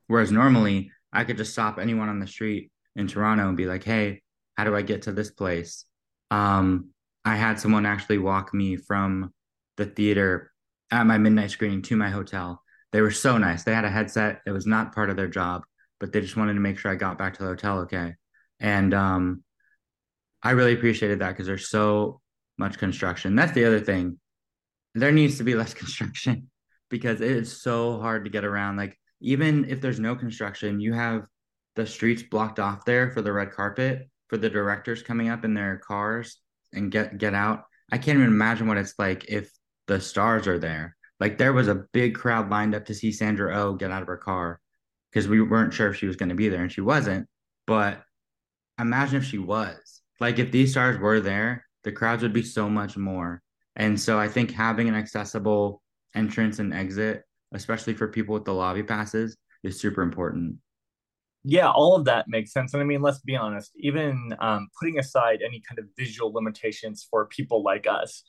Whereas 0.06 0.30
normally 0.30 0.92
I 1.12 1.24
could 1.24 1.36
just 1.36 1.52
stop 1.52 1.78
anyone 1.78 2.08
on 2.08 2.20
the 2.20 2.26
street 2.26 2.70
in 2.96 3.06
Toronto 3.06 3.48
and 3.48 3.56
be 3.56 3.66
like, 3.66 3.84
hey, 3.84 4.21
how 4.56 4.64
do 4.64 4.76
I 4.76 4.82
get 4.82 5.02
to 5.02 5.12
this 5.12 5.30
place? 5.30 5.84
Um, 6.30 6.90
I 7.24 7.36
had 7.36 7.60
someone 7.60 7.86
actually 7.86 8.18
walk 8.18 8.52
me 8.52 8.76
from 8.76 9.32
the 9.76 9.86
theater 9.86 10.52
at 10.90 11.06
my 11.06 11.18
midnight 11.18 11.50
screening 11.50 11.82
to 11.82 11.96
my 11.96 12.10
hotel. 12.10 12.62
They 12.92 13.00
were 13.00 13.10
so 13.10 13.38
nice. 13.38 13.62
They 13.62 13.74
had 13.74 13.84
a 13.84 13.90
headset. 13.90 14.40
It 14.46 14.50
was 14.50 14.66
not 14.66 14.94
part 14.94 15.10
of 15.10 15.16
their 15.16 15.28
job, 15.28 15.62
but 16.00 16.12
they 16.12 16.20
just 16.20 16.36
wanted 16.36 16.54
to 16.54 16.60
make 16.60 16.78
sure 16.78 16.90
I 16.90 16.96
got 16.96 17.18
back 17.18 17.34
to 17.34 17.42
the 17.42 17.48
hotel 17.48 17.78
okay. 17.80 18.14
And 18.60 18.92
um, 18.92 19.42
I 20.42 20.50
really 20.50 20.74
appreciated 20.74 21.20
that 21.20 21.30
because 21.30 21.46
there's 21.46 21.70
so 21.70 22.20
much 22.58 22.78
construction. 22.78 23.34
That's 23.34 23.52
the 23.52 23.64
other 23.64 23.80
thing. 23.80 24.18
There 24.94 25.12
needs 25.12 25.38
to 25.38 25.44
be 25.44 25.54
less 25.54 25.74
construction 25.82 26.50
because 26.90 27.20
it 27.20 27.30
is 27.30 27.62
so 27.62 27.98
hard 28.00 28.24
to 28.24 28.30
get 28.30 28.44
around. 28.44 28.76
Like 28.76 28.98
even 29.20 29.70
if 29.70 29.80
there's 29.80 30.00
no 30.00 30.14
construction, 30.14 30.80
you 30.80 30.92
have 30.92 31.26
the 31.76 31.86
streets 31.86 32.22
blocked 32.22 32.58
off 32.58 32.84
there 32.84 33.10
for 33.10 33.22
the 33.22 33.32
red 33.32 33.52
carpet 33.52 34.08
for 34.32 34.38
the 34.38 34.48
directors 34.48 35.02
coming 35.02 35.28
up 35.28 35.44
in 35.44 35.52
their 35.52 35.76
cars 35.76 36.38
and 36.72 36.90
get 36.90 37.18
get 37.18 37.34
out. 37.34 37.64
I 37.92 37.98
can't 37.98 38.16
even 38.16 38.30
imagine 38.30 38.66
what 38.66 38.78
it's 38.78 38.94
like 38.98 39.26
if 39.28 39.52
the 39.88 40.00
stars 40.00 40.48
are 40.48 40.58
there. 40.58 40.96
Like 41.20 41.36
there 41.36 41.52
was 41.52 41.68
a 41.68 41.84
big 41.92 42.14
crowd 42.14 42.48
lined 42.48 42.74
up 42.74 42.86
to 42.86 42.94
see 42.94 43.12
Sandra 43.12 43.54
O 43.54 43.60
oh 43.60 43.74
get 43.74 43.90
out 43.90 44.00
of 44.00 44.08
her 44.08 44.16
car 44.16 44.58
because 45.10 45.28
we 45.28 45.42
weren't 45.42 45.74
sure 45.74 45.90
if 45.90 45.98
she 45.98 46.06
was 46.06 46.16
going 46.16 46.30
to 46.30 46.34
be 46.34 46.48
there 46.48 46.62
and 46.62 46.72
she 46.72 46.80
wasn't. 46.80 47.28
But 47.66 48.00
imagine 48.80 49.18
if 49.18 49.24
she 49.26 49.36
was. 49.36 50.00
Like 50.18 50.38
if 50.38 50.50
these 50.50 50.70
stars 50.70 50.98
were 50.98 51.20
there, 51.20 51.66
the 51.84 51.92
crowds 51.92 52.22
would 52.22 52.32
be 52.32 52.42
so 52.42 52.70
much 52.70 52.96
more. 52.96 53.42
And 53.76 54.00
so 54.00 54.18
I 54.18 54.28
think 54.28 54.50
having 54.50 54.88
an 54.88 54.94
accessible 54.94 55.82
entrance 56.14 56.58
and 56.58 56.72
exit, 56.72 57.22
especially 57.52 57.92
for 57.92 58.08
people 58.08 58.32
with 58.32 58.46
the 58.46 58.54
lobby 58.54 58.82
passes, 58.82 59.36
is 59.62 59.78
super 59.78 60.00
important. 60.00 60.56
Yeah, 61.44 61.70
all 61.70 61.96
of 61.96 62.04
that 62.04 62.28
makes 62.28 62.52
sense. 62.52 62.72
And 62.72 62.82
I 62.82 62.86
mean, 62.86 63.02
let's 63.02 63.18
be 63.18 63.36
honest, 63.36 63.72
even 63.76 64.34
um, 64.38 64.68
putting 64.78 64.98
aside 64.98 65.40
any 65.44 65.60
kind 65.68 65.78
of 65.78 65.86
visual 65.96 66.32
limitations 66.32 67.06
for 67.10 67.26
people 67.26 67.64
like 67.64 67.86
us, 67.88 68.22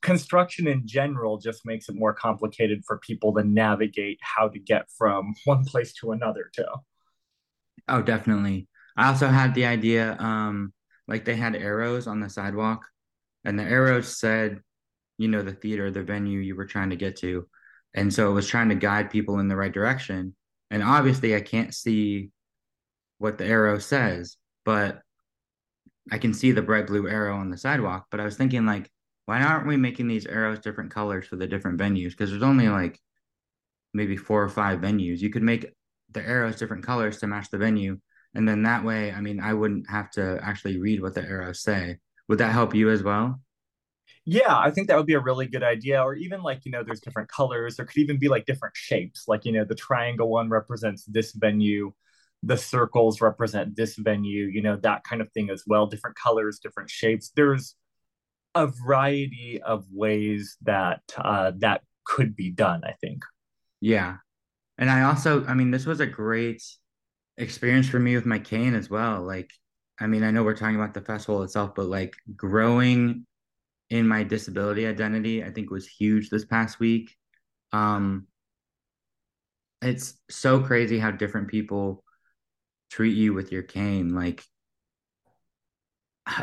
construction 0.00 0.68
in 0.68 0.86
general 0.86 1.38
just 1.38 1.66
makes 1.66 1.88
it 1.88 1.96
more 1.96 2.14
complicated 2.14 2.82
for 2.86 2.98
people 2.98 3.34
to 3.34 3.42
navigate 3.44 4.18
how 4.20 4.48
to 4.48 4.58
get 4.58 4.86
from 4.96 5.34
one 5.44 5.64
place 5.64 5.92
to 5.94 6.12
another, 6.12 6.50
too. 6.54 6.64
Oh, 7.88 8.02
definitely. 8.02 8.68
I 8.96 9.08
also 9.08 9.26
had 9.28 9.54
the 9.54 9.66
idea, 9.66 10.16
um, 10.18 10.72
like 11.08 11.24
they 11.24 11.34
had 11.34 11.56
arrows 11.56 12.06
on 12.06 12.20
the 12.20 12.28
sidewalk, 12.28 12.86
and 13.44 13.58
the 13.58 13.64
arrows 13.64 14.18
said, 14.18 14.60
you 15.18 15.28
know, 15.28 15.42
the 15.42 15.52
theater, 15.52 15.90
the 15.90 16.02
venue 16.02 16.38
you 16.40 16.54
were 16.56 16.66
trying 16.66 16.90
to 16.90 16.96
get 16.96 17.16
to. 17.18 17.48
And 17.94 18.12
so 18.12 18.30
it 18.30 18.34
was 18.34 18.48
trying 18.48 18.68
to 18.68 18.74
guide 18.74 19.10
people 19.10 19.38
in 19.40 19.48
the 19.48 19.56
right 19.56 19.72
direction. 19.72 20.34
And 20.70 20.82
obviously, 20.82 21.34
I 21.34 21.40
can't 21.40 21.74
see 21.74 22.30
what 23.22 23.38
the 23.38 23.46
arrow 23.46 23.78
says, 23.78 24.36
but 24.64 25.00
I 26.10 26.18
can 26.18 26.34
see 26.34 26.52
the 26.52 26.62
bright 26.62 26.86
blue 26.86 27.08
arrow 27.08 27.36
on 27.36 27.50
the 27.50 27.56
sidewalk. 27.56 28.06
But 28.10 28.20
I 28.20 28.24
was 28.24 28.36
thinking, 28.36 28.66
like, 28.66 28.90
why 29.26 29.42
aren't 29.42 29.66
we 29.66 29.76
making 29.76 30.08
these 30.08 30.26
arrows 30.26 30.58
different 30.58 30.90
colors 30.90 31.26
for 31.26 31.36
the 31.36 31.46
different 31.46 31.78
venues? 31.78 32.10
Because 32.10 32.30
there's 32.30 32.42
only 32.42 32.68
like 32.68 32.98
maybe 33.94 34.16
four 34.16 34.42
or 34.42 34.48
five 34.48 34.80
venues. 34.80 35.20
You 35.20 35.30
could 35.30 35.42
make 35.42 35.72
the 36.10 36.22
arrows 36.26 36.56
different 36.56 36.84
colors 36.84 37.18
to 37.18 37.26
match 37.26 37.50
the 37.50 37.58
venue 37.58 37.98
and 38.34 38.48
then 38.48 38.62
that 38.62 38.84
way 38.84 39.12
i 39.12 39.20
mean 39.20 39.40
i 39.40 39.52
wouldn't 39.52 39.88
have 39.88 40.10
to 40.10 40.38
actually 40.42 40.78
read 40.78 41.00
what 41.00 41.14
the 41.14 41.22
arrows 41.22 41.62
say 41.62 41.96
would 42.28 42.38
that 42.38 42.52
help 42.52 42.74
you 42.74 42.90
as 42.90 43.02
well 43.02 43.40
yeah 44.24 44.56
i 44.58 44.70
think 44.70 44.88
that 44.88 44.96
would 44.96 45.06
be 45.06 45.14
a 45.14 45.20
really 45.20 45.46
good 45.46 45.62
idea 45.62 46.00
or 46.00 46.14
even 46.14 46.42
like 46.42 46.64
you 46.64 46.70
know 46.70 46.82
there's 46.82 47.00
different 47.00 47.28
colors 47.28 47.76
there 47.76 47.86
could 47.86 47.98
even 47.98 48.18
be 48.18 48.28
like 48.28 48.46
different 48.46 48.76
shapes 48.76 49.24
like 49.26 49.44
you 49.44 49.52
know 49.52 49.64
the 49.64 49.74
triangle 49.74 50.28
one 50.28 50.48
represents 50.48 51.04
this 51.04 51.32
venue 51.32 51.92
the 52.42 52.56
circles 52.56 53.20
represent 53.20 53.76
this 53.76 53.96
venue 53.96 54.46
you 54.46 54.62
know 54.62 54.76
that 54.76 55.04
kind 55.04 55.22
of 55.22 55.30
thing 55.32 55.50
as 55.50 55.62
well 55.66 55.86
different 55.86 56.16
colors 56.16 56.58
different 56.58 56.90
shapes 56.90 57.30
there's 57.36 57.74
a 58.54 58.66
variety 58.66 59.60
of 59.62 59.84
ways 59.90 60.56
that 60.62 61.00
uh, 61.16 61.52
that 61.58 61.82
could 62.04 62.34
be 62.36 62.50
done 62.50 62.82
i 62.84 62.92
think 63.00 63.22
yeah 63.80 64.16
and 64.78 64.90
i 64.90 65.02
also 65.02 65.44
i 65.46 65.54
mean 65.54 65.70
this 65.70 65.86
was 65.86 66.00
a 66.00 66.06
great 66.06 66.62
experience 67.38 67.88
for 67.88 67.98
me 67.98 68.14
with 68.14 68.26
my 68.26 68.38
cane 68.38 68.74
as 68.74 68.90
well. 68.90 69.22
Like, 69.22 69.50
I 70.00 70.06
mean, 70.06 70.22
I 70.22 70.30
know 70.30 70.42
we're 70.42 70.56
talking 70.56 70.76
about 70.76 70.94
the 70.94 71.00
festival 71.00 71.42
itself, 71.42 71.74
but 71.74 71.86
like 71.86 72.14
growing 72.36 73.26
in 73.90 74.08
my 74.08 74.22
disability 74.22 74.86
identity, 74.86 75.44
I 75.44 75.50
think 75.50 75.70
was 75.70 75.86
huge 75.86 76.30
this 76.30 76.44
past 76.44 76.80
week. 76.80 77.14
Um, 77.72 78.26
it's 79.82 80.14
so 80.30 80.60
crazy 80.60 80.98
how 80.98 81.10
different 81.10 81.48
people 81.48 82.04
treat 82.92 83.16
you 83.16 83.32
with 83.32 83.50
your 83.50 83.62
cane. 83.62 84.14
Like, 84.14 84.44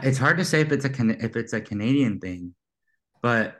it's 0.03 0.17
hard 0.17 0.37
to 0.37 0.45
say 0.45 0.61
if 0.61 0.71
it's 0.71 0.85
a 0.85 1.25
if 1.25 1.35
it's 1.35 1.53
a 1.53 1.61
Canadian 1.61 2.19
thing, 2.19 2.55
but 3.21 3.55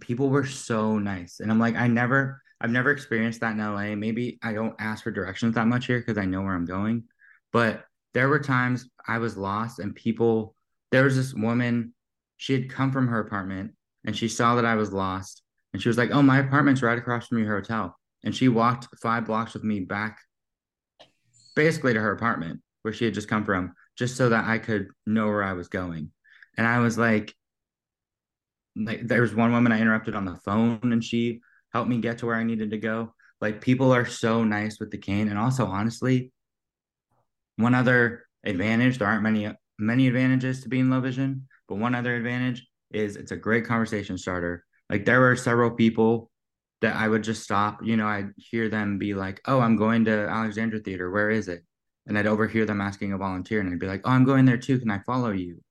people 0.00 0.30
were 0.30 0.46
so 0.46 0.98
nice, 0.98 1.40
and 1.40 1.50
I'm 1.50 1.60
like, 1.60 1.76
I 1.76 1.86
never 1.86 2.42
I've 2.60 2.70
never 2.70 2.90
experienced 2.90 3.40
that 3.40 3.52
in 3.52 3.58
LA. 3.58 3.94
Maybe 3.94 4.38
I 4.42 4.52
don't 4.54 4.74
ask 4.78 5.04
for 5.04 5.10
directions 5.10 5.54
that 5.54 5.66
much 5.66 5.86
here 5.86 5.98
because 5.98 6.18
I 6.18 6.24
know 6.24 6.42
where 6.42 6.54
I'm 6.54 6.64
going. 6.64 7.04
But 7.52 7.84
there 8.14 8.28
were 8.28 8.38
times 8.38 8.88
I 9.06 9.18
was 9.18 9.36
lost 9.36 9.78
and 9.78 9.94
people, 9.94 10.54
there 10.90 11.04
was 11.04 11.16
this 11.16 11.34
woman, 11.34 11.92
she 12.38 12.54
had 12.54 12.70
come 12.70 12.92
from 12.92 13.08
her 13.08 13.20
apartment 13.20 13.74
and 14.06 14.16
she 14.16 14.28
saw 14.28 14.54
that 14.54 14.64
I 14.64 14.76
was 14.76 14.92
lost. 14.92 15.42
And 15.72 15.82
she 15.82 15.88
was 15.88 15.98
like, 15.98 16.10
Oh, 16.10 16.22
my 16.22 16.38
apartment's 16.38 16.82
right 16.82 16.98
across 16.98 17.26
from 17.26 17.38
your 17.38 17.54
hotel. 17.54 17.94
And 18.24 18.34
she 18.34 18.48
walked 18.48 18.88
five 19.02 19.26
blocks 19.26 19.52
with 19.52 19.62
me 19.62 19.80
back 19.80 20.18
basically 21.56 21.94
to 21.94 22.00
her 22.00 22.12
apartment 22.12 22.60
where 22.82 22.94
she 22.94 23.04
had 23.04 23.14
just 23.14 23.28
come 23.28 23.44
from, 23.44 23.74
just 23.98 24.16
so 24.16 24.28
that 24.28 24.44
I 24.44 24.58
could 24.58 24.88
know 25.06 25.26
where 25.26 25.42
I 25.42 25.54
was 25.54 25.66
going. 25.66 26.12
And 26.56 26.66
I 26.66 26.78
was 26.78 26.96
like, 26.96 27.34
like 28.76 29.08
there 29.08 29.22
was 29.22 29.34
one 29.34 29.52
woman 29.52 29.72
I 29.72 29.80
interrupted 29.80 30.14
on 30.14 30.24
the 30.24 30.36
phone 30.36 30.78
and 30.82 31.02
she 31.02 31.40
helped 31.72 31.88
me 31.88 31.98
get 31.98 32.18
to 32.18 32.26
where 32.26 32.36
I 32.36 32.44
needed 32.44 32.70
to 32.70 32.78
go. 32.78 33.14
Like 33.40 33.60
people 33.60 33.92
are 33.92 34.06
so 34.06 34.44
nice 34.44 34.78
with 34.78 34.90
the 34.90 34.98
cane. 34.98 35.28
And 35.28 35.38
also, 35.38 35.66
honestly, 35.66 36.30
one 37.56 37.74
other 37.74 38.26
advantage, 38.44 38.98
there 38.98 39.08
aren't 39.08 39.22
many 39.22 39.52
many 39.78 40.06
advantages 40.06 40.62
to 40.62 40.68
being 40.68 40.88
low 40.88 41.00
vision, 41.00 41.46
but 41.68 41.76
one 41.76 41.94
other 41.94 42.14
advantage 42.14 42.66
is 42.92 43.16
it's 43.16 43.32
a 43.32 43.36
great 43.36 43.66
conversation 43.66 44.16
starter. 44.16 44.64
Like 44.88 45.04
there 45.04 45.20
were 45.20 45.36
several 45.36 45.70
people 45.70 46.30
that 46.82 46.96
I 46.96 47.08
would 47.08 47.22
just 47.24 47.42
stop, 47.42 47.80
you 47.82 47.96
know, 47.96 48.06
I'd 48.06 48.32
hear 48.36 48.68
them 48.68 48.98
be 48.98 49.14
like, 49.14 49.40
"Oh, 49.46 49.60
I'm 49.60 49.76
going 49.76 50.04
to 50.06 50.28
Alexandra 50.28 50.80
Theater. 50.80 51.10
Where 51.10 51.30
is 51.30 51.48
it?" 51.48 51.64
And 52.06 52.18
I'd 52.18 52.26
overhear 52.26 52.66
them 52.66 52.80
asking 52.80 53.12
a 53.12 53.18
volunteer 53.18 53.60
and 53.60 53.70
I'd 53.70 53.78
be 53.78 53.86
like, 53.86 54.02
"Oh, 54.04 54.10
I'm 54.10 54.24
going 54.24 54.44
there 54.44 54.58
too. 54.58 54.78
Can 54.78 54.90
I 54.90 55.00
follow 55.00 55.30
you?" 55.30 55.62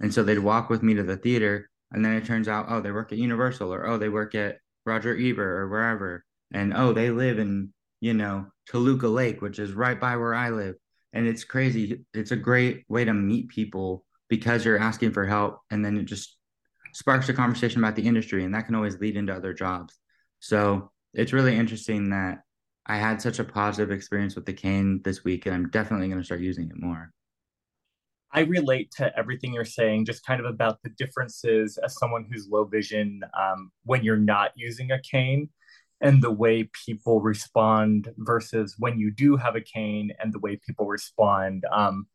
And 0.00 0.12
so 0.12 0.22
they'd 0.22 0.38
walk 0.38 0.70
with 0.70 0.82
me 0.82 0.94
to 0.94 1.02
the 1.02 1.16
theater 1.16 1.70
and 1.92 2.04
then 2.04 2.12
it 2.14 2.24
turns 2.24 2.48
out, 2.48 2.66
"Oh, 2.68 2.80
they 2.80 2.92
work 2.92 3.12
at 3.12 3.18
Universal 3.18 3.72
or 3.72 3.86
oh, 3.86 3.98
they 3.98 4.08
work 4.08 4.34
at 4.34 4.58
Roger 4.86 5.16
Ebert 5.16 5.60
or 5.60 5.68
wherever, 5.68 6.24
and 6.52 6.72
oh, 6.74 6.92
they 6.92 7.10
live 7.10 7.38
in 7.38 7.72
you 8.00 8.14
know 8.14 8.46
Toluca 8.66 9.08
Lake, 9.08 9.42
which 9.42 9.58
is 9.58 9.72
right 9.72 9.98
by 10.00 10.16
where 10.16 10.34
I 10.34 10.50
live, 10.50 10.76
and 11.12 11.26
it's 11.26 11.44
crazy. 11.44 12.04
It's 12.14 12.30
a 12.32 12.36
great 12.36 12.84
way 12.88 13.04
to 13.04 13.12
meet 13.14 13.48
people 13.48 14.04
because 14.28 14.64
you're 14.64 14.78
asking 14.78 15.12
for 15.12 15.26
help, 15.26 15.60
and 15.70 15.84
then 15.84 15.96
it 15.98 16.04
just 16.04 16.36
sparks 16.92 17.28
a 17.28 17.34
conversation 17.34 17.80
about 17.82 17.96
the 17.96 18.06
industry, 18.06 18.44
and 18.44 18.54
that 18.54 18.66
can 18.66 18.74
always 18.74 18.98
lead 18.98 19.16
into 19.16 19.34
other 19.34 19.52
jobs. 19.52 19.99
So 20.40 20.90
it's 21.14 21.32
really 21.32 21.56
interesting 21.56 22.10
that 22.10 22.42
I 22.86 22.96
had 22.96 23.22
such 23.22 23.38
a 23.38 23.44
positive 23.44 23.90
experience 23.92 24.34
with 24.34 24.46
the 24.46 24.52
cane 24.52 25.00
this 25.04 25.22
week, 25.22 25.46
and 25.46 25.54
I'm 25.54 25.68
definitely 25.68 26.08
going 26.08 26.18
to 26.18 26.24
start 26.24 26.40
using 26.40 26.68
it 26.68 26.80
more. 26.80 27.12
I 28.32 28.40
relate 28.40 28.92
to 28.96 29.16
everything 29.18 29.52
you're 29.52 29.64
saying, 29.64 30.06
just 30.06 30.24
kind 30.24 30.40
of 30.40 30.46
about 30.46 30.78
the 30.82 30.90
differences 30.90 31.78
as 31.84 31.98
someone 31.98 32.26
who's 32.30 32.48
low 32.48 32.64
vision 32.64 33.22
um, 33.38 33.70
when 33.84 34.04
you're 34.04 34.16
not 34.16 34.52
using 34.54 34.92
a 34.92 35.00
cane 35.00 35.50
and 36.00 36.22
the 36.22 36.30
way 36.30 36.70
people 36.86 37.20
respond 37.20 38.08
versus 38.18 38.76
when 38.78 38.98
you 38.98 39.10
do 39.10 39.36
have 39.36 39.56
a 39.56 39.60
cane 39.60 40.12
and 40.18 40.32
the 40.32 40.38
way 40.38 40.58
people 40.64 40.86
respond. 40.86 41.64
Um, 41.72 42.06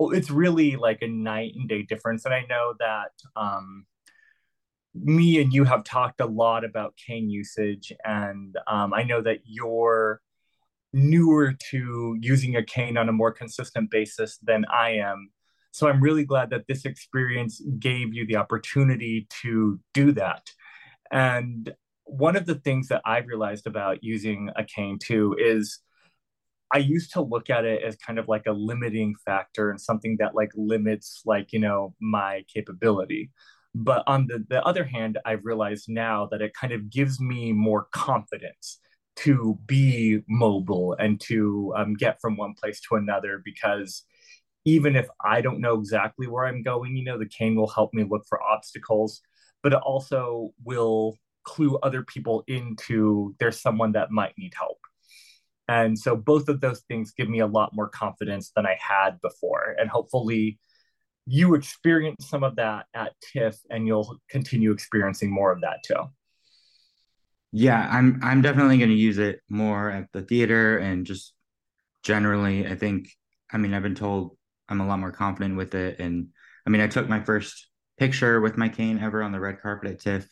it's 0.00 0.30
really 0.30 0.76
like 0.76 1.00
a 1.02 1.06
night 1.06 1.52
and 1.54 1.68
day 1.68 1.82
difference. 1.82 2.24
And 2.24 2.34
I 2.34 2.44
know 2.48 2.74
that 2.80 3.12
um, 3.36 3.86
me 4.94 5.40
and 5.40 5.52
you 5.52 5.64
have 5.64 5.84
talked 5.84 6.20
a 6.20 6.26
lot 6.26 6.64
about 6.64 6.96
cane 6.96 7.30
usage, 7.30 7.92
and 8.04 8.56
um, 8.66 8.92
I 8.92 9.02
know 9.04 9.20
that 9.22 9.38
you're 9.44 10.20
newer 10.92 11.54
to 11.70 12.16
using 12.20 12.56
a 12.56 12.62
cane 12.62 12.96
on 12.96 13.08
a 13.08 13.12
more 13.12 13.32
consistent 13.32 13.90
basis 13.90 14.38
than 14.42 14.64
I 14.70 14.90
am. 14.90 15.30
So 15.70 15.88
I'm 15.88 16.02
really 16.02 16.24
glad 16.24 16.50
that 16.50 16.66
this 16.68 16.84
experience 16.84 17.62
gave 17.78 18.12
you 18.12 18.26
the 18.26 18.36
opportunity 18.36 19.26
to 19.42 19.80
do 19.94 20.12
that. 20.12 20.50
And 21.10 21.72
one 22.04 22.36
of 22.36 22.44
the 22.44 22.56
things 22.56 22.88
that 22.88 23.00
I've 23.06 23.26
realized 23.26 23.66
about 23.66 24.04
using 24.04 24.50
a 24.54 24.64
cane 24.64 24.98
too 25.02 25.34
is 25.38 25.78
I 26.74 26.78
used 26.78 27.12
to 27.14 27.22
look 27.22 27.48
at 27.48 27.64
it 27.64 27.82
as 27.82 27.96
kind 27.96 28.18
of 28.18 28.28
like 28.28 28.44
a 28.46 28.52
limiting 28.52 29.14
factor 29.24 29.70
and 29.70 29.80
something 29.80 30.16
that 30.20 30.34
like 30.34 30.50
limits 30.54 31.22
like, 31.24 31.52
you 31.52 31.58
know, 31.58 31.94
my 32.00 32.44
capability. 32.52 33.30
But 33.74 34.04
on 34.06 34.26
the, 34.26 34.44
the 34.48 34.62
other 34.64 34.84
hand, 34.84 35.18
I've 35.24 35.44
realized 35.44 35.86
now 35.88 36.28
that 36.30 36.42
it 36.42 36.52
kind 36.54 36.72
of 36.72 36.90
gives 36.90 37.20
me 37.20 37.52
more 37.52 37.88
confidence 37.92 38.78
to 39.16 39.58
be 39.66 40.20
mobile 40.28 40.94
and 40.98 41.20
to 41.20 41.72
um, 41.76 41.94
get 41.94 42.20
from 42.20 42.36
one 42.36 42.54
place 42.54 42.80
to 42.88 42.96
another 42.96 43.42
because 43.44 44.04
even 44.64 44.96
if 44.96 45.08
I 45.24 45.40
don't 45.40 45.60
know 45.60 45.74
exactly 45.78 46.26
where 46.26 46.46
I'm 46.46 46.62
going, 46.62 46.96
you 46.96 47.04
know, 47.04 47.18
the 47.18 47.26
cane 47.26 47.56
will 47.56 47.68
help 47.68 47.92
me 47.92 48.04
look 48.08 48.24
for 48.28 48.42
obstacles, 48.42 49.20
but 49.62 49.72
it 49.72 49.80
also 49.80 50.52
will 50.64 51.18
clue 51.44 51.78
other 51.82 52.02
people 52.02 52.44
into 52.46 53.34
there's 53.40 53.60
someone 53.60 53.92
that 53.92 54.10
might 54.10 54.36
need 54.38 54.52
help. 54.56 54.78
And 55.68 55.98
so 55.98 56.16
both 56.16 56.48
of 56.48 56.60
those 56.60 56.80
things 56.88 57.12
give 57.16 57.28
me 57.28 57.40
a 57.40 57.46
lot 57.46 57.74
more 57.74 57.88
confidence 57.88 58.52
than 58.54 58.66
I 58.66 58.76
had 58.80 59.20
before. 59.20 59.74
And 59.78 59.88
hopefully 59.88 60.58
you 61.26 61.54
experience 61.54 62.28
some 62.28 62.42
of 62.42 62.56
that 62.56 62.86
at 62.94 63.12
TIFF 63.20 63.56
and 63.70 63.86
you'll 63.86 64.18
continue 64.28 64.72
experiencing 64.72 65.30
more 65.30 65.52
of 65.52 65.60
that 65.60 65.82
too. 65.84 66.10
Yeah, 67.52 67.86
I'm 67.90 68.18
I'm 68.22 68.42
definitely 68.42 68.78
going 68.78 68.90
to 68.90 68.96
use 68.96 69.18
it 69.18 69.40
more 69.48 69.90
at 69.90 70.08
the 70.12 70.22
theater 70.22 70.78
and 70.78 71.06
just 71.06 71.34
generally 72.02 72.66
I 72.66 72.74
think 72.74 73.08
I 73.52 73.58
mean, 73.58 73.74
I've 73.74 73.82
been 73.82 73.94
told 73.94 74.36
I'm 74.68 74.80
a 74.80 74.86
lot 74.86 74.98
more 74.98 75.12
confident 75.12 75.56
with 75.56 75.74
it. 75.74 76.00
And 76.00 76.28
I 76.66 76.70
mean, 76.70 76.80
I 76.80 76.86
took 76.86 77.08
my 77.08 77.20
first 77.20 77.68
picture 77.98 78.40
with 78.40 78.56
my 78.56 78.68
cane 78.68 78.98
ever 78.98 79.22
on 79.22 79.32
the 79.32 79.40
red 79.40 79.60
carpet 79.60 79.90
at 79.90 80.00
TIFF. 80.00 80.26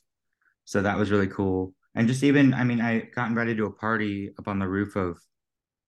So 0.65 0.83
that 0.83 0.99
was 0.99 1.11
really 1.11 1.29
cool. 1.29 1.75
And 1.95 2.09
just 2.09 2.23
even, 2.23 2.55
I 2.55 2.65
mean, 2.65 2.81
I 2.81 3.01
got 3.01 3.29
invited 3.29 3.59
to 3.59 3.67
a 3.67 3.73
party 3.73 4.33
up 4.39 4.49
on 4.49 4.59
the 4.59 4.69
roof 4.69 4.97
of 4.97 5.19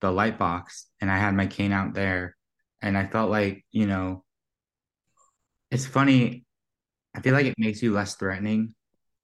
the 0.01 0.11
light 0.11 0.39
box 0.39 0.87
and 1.01 1.11
I 1.11 1.19
had 1.19 1.35
my 1.35 1.47
cane 1.47 1.73
out 1.73 1.95
there. 1.95 2.37
And 2.83 2.99
I 2.99 3.07
felt 3.07 3.31
like, 3.31 3.65
you 3.71 3.87
know, 3.87 4.25
it's 5.73 5.87
funny. 5.87 6.45
I 7.17 7.21
feel 7.21 7.33
like 7.33 7.47
it 7.47 7.55
makes 7.57 7.83
you 7.83 7.93
less 7.93 8.15
threatening 8.15 8.75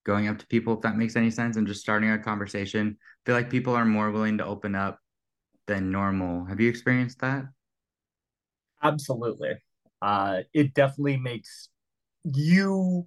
going 0.04 0.28
up 0.28 0.38
to 0.38 0.46
people, 0.46 0.74
if 0.74 0.80
that 0.80 0.96
makes 0.96 1.14
any 1.14 1.30
sense, 1.30 1.56
and 1.56 1.66
just 1.66 1.82
starting 1.82 2.10
a 2.10 2.18
conversation. 2.18 2.96
I 2.98 3.20
feel 3.26 3.34
like 3.36 3.50
people 3.50 3.74
are 3.74 3.84
more 3.84 4.10
willing 4.10 4.38
to 4.38 4.46
open 4.46 4.74
up 4.74 4.98
than 5.66 5.92
normal. 5.92 6.46
Have 6.46 6.58
you 6.58 6.70
experienced 6.70 7.20
that? 7.20 7.44
Absolutely. 8.82 9.56
Uh, 10.00 10.40
it 10.54 10.72
definitely 10.72 11.18
makes 11.18 11.68
you 12.24 13.06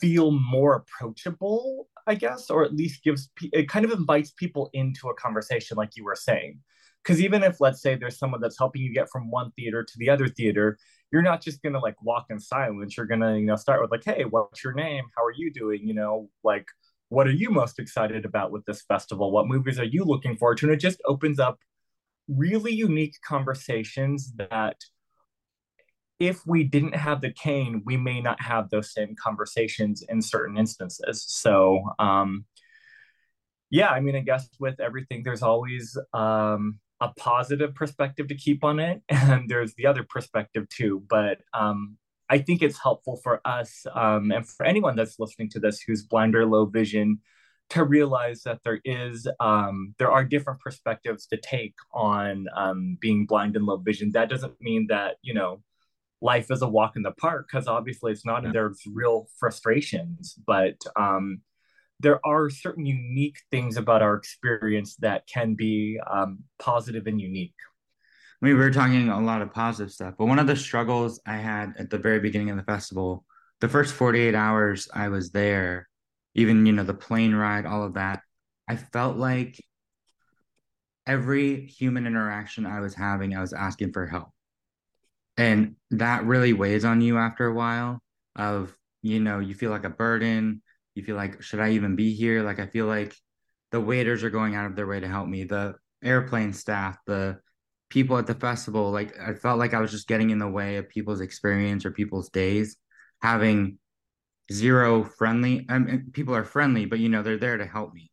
feel 0.00 0.30
more 0.30 0.76
approachable, 0.76 1.88
I 2.06 2.14
guess, 2.14 2.48
or 2.48 2.64
at 2.64 2.74
least 2.74 3.04
gives 3.04 3.28
it 3.52 3.68
kind 3.68 3.84
of 3.84 3.90
invites 3.90 4.30
people 4.30 4.70
into 4.72 5.08
a 5.10 5.14
conversation, 5.14 5.76
like 5.76 5.90
you 5.96 6.04
were 6.04 6.16
saying. 6.16 6.60
Because 7.02 7.20
even 7.20 7.42
if, 7.42 7.60
let's 7.60 7.82
say, 7.82 7.96
there's 7.96 8.18
someone 8.18 8.40
that's 8.40 8.58
helping 8.58 8.80
you 8.80 8.94
get 8.94 9.10
from 9.10 9.30
one 9.30 9.50
theater 9.52 9.84
to 9.84 9.92
the 9.98 10.08
other 10.08 10.28
theater, 10.28 10.78
you're 11.12 11.22
not 11.22 11.42
just 11.42 11.62
gonna 11.62 11.78
like 11.78 12.00
walk 12.02 12.26
in 12.30 12.40
silence. 12.40 12.96
You're 12.96 13.06
gonna, 13.06 13.36
you 13.38 13.46
know, 13.46 13.56
start 13.56 13.80
with 13.82 13.90
like, 13.90 14.04
"Hey, 14.04 14.24
what's 14.24 14.64
your 14.64 14.72
name? 14.72 15.04
How 15.16 15.24
are 15.24 15.32
you 15.32 15.52
doing?" 15.52 15.86
You 15.86 15.94
know, 15.94 16.30
like, 16.42 16.66
what 17.10 17.26
are 17.26 17.32
you 17.32 17.50
most 17.50 17.78
excited 17.78 18.24
about 18.24 18.50
with 18.52 18.64
this 18.64 18.82
festival? 18.82 19.30
What 19.30 19.46
movies 19.46 19.78
are 19.78 19.84
you 19.84 20.04
looking 20.04 20.36
forward 20.36 20.58
to? 20.58 20.66
And 20.66 20.74
it 20.74 20.78
just 20.80 21.00
opens 21.06 21.38
up 21.38 21.58
really 22.28 22.72
unique 22.72 23.16
conversations 23.26 24.32
that 24.36 24.76
if 26.18 26.46
we 26.46 26.64
didn't 26.64 26.94
have 26.94 27.20
the 27.20 27.32
cane, 27.32 27.82
we 27.84 27.96
may 27.96 28.20
not 28.20 28.40
have 28.40 28.70
those 28.70 28.92
same 28.92 29.14
conversations 29.20 30.04
in 30.08 30.22
certain 30.22 30.56
instances. 30.56 31.24
So, 31.28 31.82
um, 31.98 32.44
yeah, 33.70 33.88
I 33.88 34.00
mean, 34.00 34.14
I 34.14 34.20
guess 34.20 34.48
with 34.60 34.80
everything, 34.80 35.22
there's 35.24 35.42
always 35.42 35.98
um, 36.14 36.78
a 37.02 37.12
positive 37.18 37.74
perspective 37.74 38.28
to 38.28 38.34
keep 38.34 38.62
on 38.64 38.78
it, 38.78 39.02
and 39.08 39.48
there's 39.48 39.74
the 39.74 39.86
other 39.86 40.04
perspective 40.08 40.68
too. 40.68 41.02
But 41.08 41.40
um, 41.52 41.96
I 42.30 42.38
think 42.38 42.62
it's 42.62 42.80
helpful 42.80 43.16
for 43.16 43.40
us 43.44 43.84
um, 43.94 44.30
and 44.30 44.48
for 44.48 44.64
anyone 44.64 44.96
that's 44.96 45.18
listening 45.18 45.50
to 45.50 45.60
this 45.60 45.80
who's 45.80 46.04
blind 46.04 46.34
or 46.34 46.46
low 46.46 46.64
vision 46.64 47.18
to 47.70 47.84
realize 47.84 48.42
that 48.42 48.60
there 48.64 48.80
is 48.84 49.26
um, 49.40 49.94
there 49.98 50.10
are 50.12 50.24
different 50.24 50.60
perspectives 50.60 51.26
to 51.26 51.36
take 51.36 51.74
on 51.92 52.46
um, 52.56 52.96
being 53.00 53.26
blind 53.26 53.56
and 53.56 53.66
low 53.66 53.78
vision. 53.78 54.12
That 54.12 54.30
doesn't 54.30 54.60
mean 54.60 54.86
that 54.88 55.16
you 55.22 55.34
know 55.34 55.62
life 56.20 56.50
is 56.50 56.62
a 56.62 56.68
walk 56.68 56.94
in 56.96 57.02
the 57.02 57.10
park 57.10 57.48
because 57.50 57.66
obviously 57.66 58.12
it's 58.12 58.24
not, 58.24 58.44
and 58.44 58.54
there's 58.54 58.80
real 58.92 59.26
frustrations, 59.38 60.36
but 60.46 60.76
um, 60.94 61.40
there 62.02 62.24
are 62.26 62.50
certain 62.50 62.84
unique 62.84 63.38
things 63.50 63.76
about 63.76 64.02
our 64.02 64.14
experience 64.14 64.96
that 64.96 65.26
can 65.26 65.54
be 65.54 65.98
um, 66.10 66.40
positive 66.58 67.06
and 67.06 67.20
unique. 67.20 67.54
I 68.40 68.46
mean, 68.46 68.56
we 68.56 68.60
were 68.60 68.72
talking 68.72 69.08
a 69.08 69.20
lot 69.20 69.40
of 69.40 69.52
positive 69.52 69.92
stuff, 69.92 70.14
but 70.18 70.26
one 70.26 70.40
of 70.40 70.48
the 70.48 70.56
struggles 70.56 71.20
I 71.24 71.36
had 71.36 71.74
at 71.78 71.90
the 71.90 71.98
very 71.98 72.18
beginning 72.18 72.50
of 72.50 72.56
the 72.56 72.64
festival, 72.64 73.24
the 73.60 73.68
first 73.68 73.94
48 73.94 74.34
hours 74.34 74.88
I 74.92 75.08
was 75.08 75.30
there, 75.30 75.88
even, 76.34 76.66
you 76.66 76.72
know, 76.72 76.82
the 76.82 76.94
plane 76.94 77.34
ride, 77.34 77.66
all 77.66 77.84
of 77.84 77.94
that, 77.94 78.22
I 78.68 78.76
felt 78.76 79.16
like 79.16 79.62
every 81.06 81.66
human 81.66 82.06
interaction 82.06 82.66
I 82.66 82.80
was 82.80 82.94
having, 82.94 83.34
I 83.36 83.40
was 83.40 83.52
asking 83.52 83.92
for 83.92 84.06
help. 84.06 84.30
And 85.36 85.76
that 85.92 86.24
really 86.24 86.52
weighs 86.52 86.84
on 86.84 87.00
you 87.00 87.18
after 87.18 87.46
a 87.46 87.54
while 87.54 88.00
of, 88.36 88.76
you 89.02 89.20
know, 89.20 89.38
you 89.38 89.54
feel 89.54 89.70
like 89.70 89.84
a 89.84 89.90
burden. 89.90 90.62
You 90.94 91.02
feel 91.02 91.16
like, 91.16 91.42
should 91.42 91.60
I 91.60 91.70
even 91.70 91.96
be 91.96 92.14
here? 92.14 92.42
Like, 92.42 92.58
I 92.58 92.66
feel 92.66 92.86
like 92.86 93.14
the 93.70 93.80
waiters 93.80 94.22
are 94.24 94.30
going 94.30 94.54
out 94.54 94.66
of 94.66 94.76
their 94.76 94.86
way 94.86 95.00
to 95.00 95.08
help 95.08 95.26
me. 95.26 95.44
The 95.44 95.74
airplane 96.04 96.52
staff, 96.52 96.98
the 97.06 97.38
people 97.88 98.18
at 98.18 98.26
the 98.26 98.34
festival, 98.34 98.90
like, 98.90 99.18
I 99.18 99.34
felt 99.34 99.58
like 99.58 99.74
I 99.74 99.80
was 99.80 99.90
just 99.90 100.08
getting 100.08 100.30
in 100.30 100.38
the 100.38 100.48
way 100.48 100.76
of 100.76 100.88
people's 100.88 101.20
experience 101.20 101.86
or 101.86 101.92
people's 101.92 102.28
days, 102.30 102.76
having 103.22 103.78
zero 104.52 105.04
friendly. 105.04 105.66
I 105.68 105.78
mean, 105.78 106.10
people 106.12 106.34
are 106.34 106.44
friendly, 106.44 106.84
but, 106.84 106.98
you 106.98 107.08
know, 107.08 107.22
they're 107.22 107.38
there 107.38 107.56
to 107.56 107.66
help 107.66 107.94
me. 107.94 108.10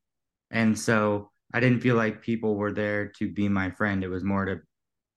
And 0.51 0.77
so 0.77 1.31
I 1.53 1.59
didn't 1.59 1.81
feel 1.81 1.95
like 1.95 2.21
people 2.21 2.55
were 2.55 2.71
there 2.71 3.11
to 3.17 3.31
be 3.31 3.49
my 3.49 3.71
friend. 3.71 4.03
It 4.03 4.09
was 4.09 4.23
more 4.23 4.45
to 4.45 4.59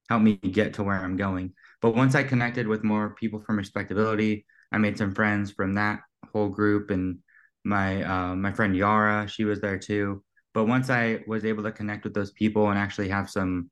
help 0.09 0.21
me 0.21 0.35
get 0.35 0.73
to 0.75 0.83
where 0.83 0.99
I'm 0.99 1.15
going. 1.15 1.53
But 1.81 1.95
once 1.95 2.15
I 2.15 2.23
connected 2.23 2.67
with 2.67 2.83
more 2.83 3.15
people 3.15 3.41
from 3.41 3.59
RespectAbility, 3.59 4.45
I 4.71 4.77
made 4.77 4.97
some 4.97 5.13
friends 5.13 5.51
from 5.51 5.75
that 5.75 6.01
whole 6.31 6.49
group, 6.49 6.89
and 6.89 7.19
my 7.63 8.03
uh, 8.03 8.35
my 8.35 8.51
friend 8.51 8.75
Yara, 8.75 9.27
she 9.27 9.45
was 9.45 9.61
there 9.61 9.77
too. 9.77 10.23
But 10.53 10.65
once 10.65 10.89
I 10.89 11.19
was 11.27 11.45
able 11.45 11.63
to 11.63 11.71
connect 11.71 12.03
with 12.03 12.13
those 12.13 12.31
people 12.31 12.69
and 12.69 12.77
actually 12.77 13.09
have 13.09 13.29
some 13.29 13.71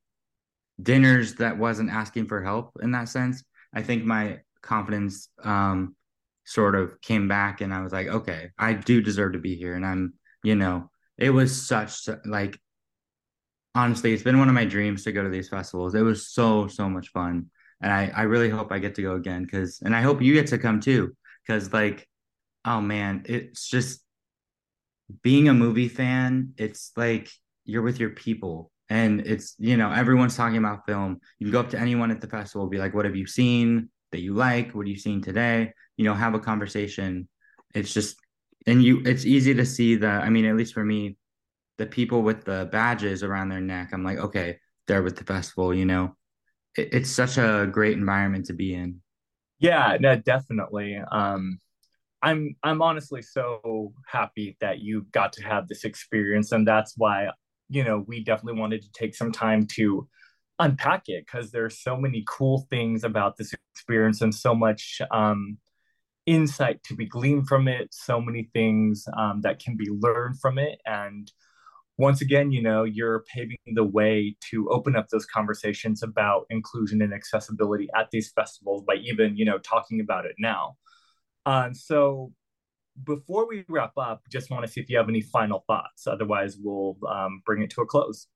dinners 0.82 1.34
that 1.36 1.58
wasn't 1.58 1.90
asking 1.90 2.26
for 2.26 2.42
help 2.42 2.72
in 2.82 2.90
that 2.92 3.08
sense, 3.08 3.44
I 3.74 3.82
think 3.82 4.04
my 4.04 4.40
confidence 4.62 5.28
um, 5.44 5.94
sort 6.44 6.74
of 6.74 7.00
came 7.00 7.28
back, 7.28 7.60
and 7.60 7.72
I 7.72 7.82
was 7.82 7.92
like, 7.92 8.08
okay, 8.08 8.50
I 8.58 8.72
do 8.74 9.00
deserve 9.00 9.34
to 9.34 9.38
be 9.38 9.54
here, 9.56 9.74
and 9.74 9.86
I'm, 9.86 10.14
you 10.42 10.56
know, 10.56 10.90
it 11.18 11.30
was 11.30 11.66
such 11.66 12.08
like 12.24 12.58
honestly, 13.74 14.12
it's 14.12 14.22
been 14.22 14.38
one 14.38 14.48
of 14.48 14.54
my 14.54 14.64
dreams 14.64 15.04
to 15.04 15.12
go 15.12 15.22
to 15.22 15.30
these 15.30 15.48
festivals. 15.48 15.94
It 15.94 16.02
was 16.02 16.28
so 16.32 16.66
so 16.68 16.88
much 16.88 17.08
fun 17.08 17.50
and 17.82 17.92
I 17.92 18.10
I 18.14 18.22
really 18.22 18.48
hope 18.48 18.72
I 18.72 18.78
get 18.78 18.94
to 18.96 19.02
go 19.02 19.14
again 19.16 19.42
because 19.42 19.80
and 19.84 19.94
I 19.94 20.00
hope 20.00 20.22
you 20.22 20.32
get 20.32 20.46
to 20.48 20.58
come 20.58 20.80
too 20.80 21.14
because 21.46 21.72
like 21.72 22.08
oh 22.64 22.80
man 22.80 23.22
it's 23.26 23.68
just 23.68 24.00
being 25.22 25.48
a 25.48 25.54
movie 25.54 25.88
fan 25.88 26.52
it's 26.56 26.92
like 26.96 27.28
you're 27.64 27.82
with 27.82 28.00
your 28.00 28.10
people. 28.10 28.70
And 28.88 29.20
it's 29.20 29.54
you 29.58 29.76
know 29.76 29.90
everyone's 29.90 30.36
talking 30.36 30.58
about 30.58 30.86
film. 30.86 31.20
You 31.38 31.50
go 31.50 31.60
up 31.60 31.70
to 31.70 31.78
anyone 31.78 32.10
at 32.10 32.20
the 32.20 32.26
festival 32.26 32.66
be 32.66 32.78
like 32.78 32.94
what 32.94 33.04
have 33.04 33.16
you 33.16 33.26
seen 33.26 33.88
that 34.10 34.20
you 34.20 34.34
like? 34.34 34.74
What 34.74 34.86
have 34.86 34.92
you 34.92 34.98
seen 34.98 35.22
today? 35.22 35.72
You 35.96 36.04
know 36.04 36.14
have 36.14 36.34
a 36.34 36.40
conversation. 36.40 37.28
It's 37.74 37.92
just 37.92 38.16
and 38.66 38.82
you 38.82 39.02
it's 39.06 39.24
easy 39.24 39.54
to 39.54 39.66
see 39.66 39.96
the 39.96 40.06
i 40.06 40.28
mean 40.28 40.44
at 40.44 40.54
least 40.54 40.72
for 40.72 40.84
me 40.84 41.16
the 41.78 41.86
people 41.86 42.22
with 42.22 42.44
the 42.44 42.68
badges 42.70 43.24
around 43.24 43.48
their 43.48 43.60
neck 43.60 43.90
i'm 43.92 44.04
like 44.04 44.18
okay 44.18 44.56
they're 44.86 45.02
with 45.02 45.16
the 45.16 45.24
festival 45.24 45.74
you 45.74 45.84
know? 45.84 46.14
It's 46.76 47.10
such 47.10 47.38
a 47.38 47.68
great 47.70 47.98
environment 47.98 48.46
to 48.46 48.54
be 48.54 48.72
in. 48.72 49.02
Yeah, 49.58 49.98
no, 50.00 50.16
definitely. 50.16 50.96
Um, 50.96 51.58
I'm 52.22 52.56
I'm 52.62 52.82
honestly 52.82 53.22
so 53.22 53.92
happy 54.06 54.56
that 54.60 54.80
you 54.80 55.06
got 55.12 55.32
to 55.34 55.42
have 55.42 55.68
this 55.68 55.84
experience, 55.84 56.52
and 56.52 56.66
that's 56.66 56.94
why 56.96 57.28
you 57.68 57.84
know 57.84 58.04
we 58.06 58.22
definitely 58.22 58.60
wanted 58.60 58.82
to 58.82 58.92
take 58.92 59.14
some 59.14 59.32
time 59.32 59.66
to 59.76 60.08
unpack 60.58 61.04
it 61.08 61.24
because 61.26 61.50
there's 61.50 61.82
so 61.82 61.96
many 61.96 62.24
cool 62.28 62.66
things 62.70 63.02
about 63.04 63.36
this 63.36 63.52
experience 63.74 64.20
and 64.20 64.34
so 64.34 64.54
much 64.54 65.00
um, 65.10 65.58
insight 66.26 66.82
to 66.84 66.94
be 66.96 67.06
gleaned 67.06 67.48
from 67.48 67.68
it, 67.68 67.88
so 67.92 68.20
many 68.20 68.50
things 68.54 69.06
um, 69.18 69.40
that 69.42 69.58
can 69.58 69.76
be 69.76 69.88
learned 69.90 70.38
from 70.40 70.58
it, 70.58 70.78
and 70.86 71.32
once 71.98 72.22
again, 72.22 72.52
you 72.52 72.62
know, 72.62 72.84
you're 72.84 73.24
paving 73.34 73.58
the 73.74 73.84
way 73.84 74.34
to 74.50 74.68
open 74.70 74.96
up 74.96 75.08
those 75.10 75.26
conversations 75.26 76.02
about 76.02 76.46
inclusion 76.50 77.02
and 77.02 77.12
accessibility 77.14 77.88
at 77.96 78.10
these 78.10 78.32
festivals 78.32 78.82
by 78.84 78.94
even, 78.94 79.36
you 79.36 79.44
know, 79.44 79.58
talking 79.58 80.00
about 80.00 80.24
it 80.26 80.34
now. 80.38 80.76
Um, 81.46 81.74
so 81.74 82.32
before 83.04 83.48
we 83.48 83.64
wrap 83.68 83.92
up, 83.96 84.22
just 84.30 84.50
want 84.50 84.64
to 84.64 84.70
see 84.70 84.80
if 84.80 84.90
you 84.90 84.96
have 84.98 85.08
any 85.08 85.20
final 85.20 85.64
thoughts. 85.66 86.06
Otherwise, 86.06 86.56
we'll 86.60 86.96
um, 87.08 87.42
bring 87.44 87.62
it 87.62 87.70
to 87.70 87.80
a 87.82 87.86
close. 87.86 88.26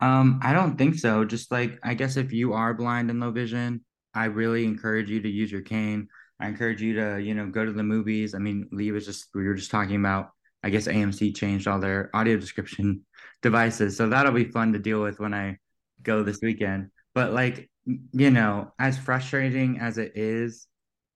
Um, 0.00 0.40
I 0.42 0.52
don't 0.52 0.76
think 0.76 0.94
so. 0.96 1.24
Just 1.24 1.52
like 1.52 1.78
I 1.82 1.94
guess 1.94 2.16
if 2.16 2.32
you 2.32 2.52
are 2.54 2.74
blind 2.74 3.10
and 3.10 3.20
low 3.20 3.30
vision, 3.30 3.84
I 4.14 4.26
really 4.26 4.64
encourage 4.64 5.10
you 5.10 5.20
to 5.20 5.28
use 5.28 5.52
your 5.52 5.60
cane. 5.60 6.08
I 6.40 6.48
encourage 6.48 6.80
you 6.80 6.94
to, 6.94 7.20
you 7.20 7.34
know, 7.34 7.46
go 7.46 7.64
to 7.66 7.72
the 7.72 7.82
movies. 7.82 8.34
I 8.34 8.38
mean, 8.38 8.68
Lee 8.72 8.92
was 8.92 9.04
just 9.04 9.28
we 9.34 9.46
were 9.46 9.54
just 9.54 9.70
talking 9.70 9.96
about 9.96 10.30
I 10.62 10.70
guess 10.70 10.86
AMC 10.86 11.36
changed 11.36 11.68
all 11.68 11.80
their 11.80 12.10
audio 12.14 12.36
description 12.36 13.04
devices. 13.42 13.96
So 13.96 14.08
that'll 14.08 14.32
be 14.32 14.44
fun 14.44 14.72
to 14.72 14.78
deal 14.78 15.02
with 15.02 15.20
when 15.20 15.34
I 15.34 15.58
go 16.02 16.22
this 16.22 16.40
weekend. 16.42 16.90
But 17.14 17.32
like, 17.32 17.70
you 17.84 18.30
know, 18.30 18.72
as 18.78 18.98
frustrating 18.98 19.80
as 19.80 19.98
it 19.98 20.12
is, 20.14 20.66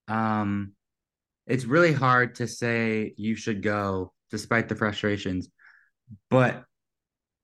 um, 0.08 0.72
it's 1.46 1.64
really 1.64 1.92
hard 1.92 2.36
to 2.36 2.46
say 2.46 3.14
you 3.16 3.36
should 3.36 3.62
go 3.62 4.12
despite 4.30 4.68
the 4.68 4.76
frustrations. 4.76 5.48
But 6.30 6.64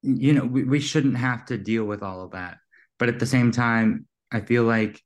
you 0.02 0.32
know, 0.32 0.44
we, 0.44 0.64
we 0.64 0.80
shouldn't 0.80 1.16
have 1.16 1.44
to 1.46 1.58
deal 1.58 1.84
with 1.84 2.02
all 2.02 2.22
of 2.22 2.30
that. 2.32 2.58
But 2.98 3.08
at 3.08 3.18
the 3.18 3.26
same 3.26 3.52
time, 3.52 4.06
I 4.32 4.40
feel 4.40 4.64
like 4.64 5.00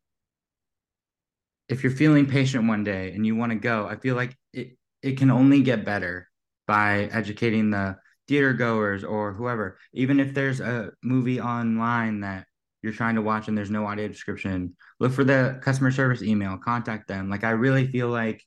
if 1.69 1.83
you're 1.83 1.93
feeling 1.93 2.27
patient 2.27 2.69
one 2.69 2.85
day 2.85 3.12
and 3.12 3.27
you 3.27 3.35
want 3.35 3.51
to 3.51 3.59
go, 3.59 3.87
I 3.87 3.97
feel 3.97 4.14
like 4.14 4.37
it, 4.53 4.77
it 5.03 5.19
can 5.19 5.31
only 5.31 5.62
get 5.62 5.85
better 5.85 6.29
by 6.67 7.05
educating 7.12 7.71
the 7.71 7.97
theater 8.29 8.53
goers 8.53 9.05
or 9.05 9.33
whoever 9.33 9.79
even 9.93 10.19
if 10.19 10.33
there's 10.33 10.61
a 10.61 10.90
movie 11.03 11.40
online 11.40 12.21
that 12.21 12.47
you're 12.85 12.92
trying 12.92 13.14
to 13.14 13.23
watch 13.23 13.49
and 13.49 13.57
there's 13.57 13.70
no 13.70 13.87
audio 13.87 14.07
description, 14.07 14.77
look 15.01 15.11
for 15.11 15.25
the 15.25 15.59
customer 15.62 15.90
service 15.90 16.23
email, 16.23 16.59
contact 16.59 17.09
them. 17.09 17.31
Like 17.31 17.42
I 17.42 17.51
really 17.51 17.87
feel 17.87 18.09
like 18.09 18.44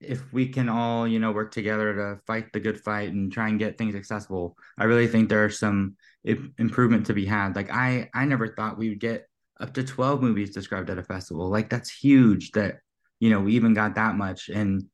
if 0.00 0.32
we 0.32 0.46
can 0.46 0.68
all, 0.68 1.08
you 1.08 1.18
know, 1.18 1.32
work 1.32 1.50
together 1.50 1.92
to 1.92 2.20
fight 2.24 2.52
the 2.52 2.60
good 2.60 2.80
fight 2.80 3.10
and 3.10 3.32
try 3.32 3.48
and 3.48 3.58
get 3.58 3.78
things 3.78 3.96
accessible, 3.96 4.56
I 4.78 4.84
really 4.84 5.08
think 5.08 5.28
there's 5.28 5.58
some 5.58 5.96
improvement 6.24 7.06
to 7.06 7.14
be 7.14 7.26
had. 7.26 7.56
Like 7.56 7.68
I 7.72 8.08
I 8.14 8.26
never 8.26 8.46
thought 8.46 8.78
we 8.78 8.90
would 8.90 9.00
get 9.00 9.26
up 9.58 9.74
to 9.74 9.82
12 9.82 10.22
movies 10.22 10.54
described 10.54 10.88
at 10.88 10.98
a 10.98 11.02
festival. 11.02 11.48
Like 11.50 11.68
that's 11.68 11.90
huge 11.90 12.52
that 12.52 12.76
you 13.18 13.30
know, 13.30 13.40
we 13.40 13.54
even 13.54 13.74
got 13.74 13.96
that 13.96 14.14
much 14.14 14.50
and 14.50 14.84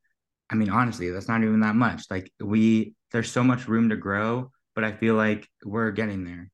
I 0.50 0.54
mean 0.54 0.70
honestly, 0.70 1.10
that's 1.10 1.28
not 1.28 1.42
even 1.42 1.60
that 1.60 1.76
much. 1.76 2.04
Like 2.10 2.32
we 2.40 2.94
there's 3.10 3.30
so 3.30 3.44
much 3.44 3.68
room 3.68 3.90
to 3.90 3.96
grow, 3.96 4.50
but 4.74 4.84
I 4.84 4.92
feel 4.92 5.16
like 5.16 5.46
we're 5.66 5.90
getting 5.90 6.24
there. 6.24 6.51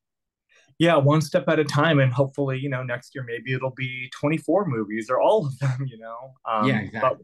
Yeah, 0.79 0.95
one 0.95 1.21
step 1.21 1.47
at 1.49 1.59
a 1.59 1.65
time, 1.65 1.99
and 1.99 2.11
hopefully, 2.11 2.57
you 2.57 2.69
know, 2.69 2.83
next 2.83 3.13
year 3.13 3.25
maybe 3.27 3.53
it'll 3.53 3.73
be 3.75 4.09
24 4.17 4.65
movies 4.65 5.09
or 5.09 5.19
all 5.19 5.45
of 5.45 5.59
them. 5.59 5.85
You 5.85 5.99
know, 5.99 6.33
um, 6.49 6.67
yeah, 6.67 6.79
exactly. 6.79 6.99
But 7.01 7.17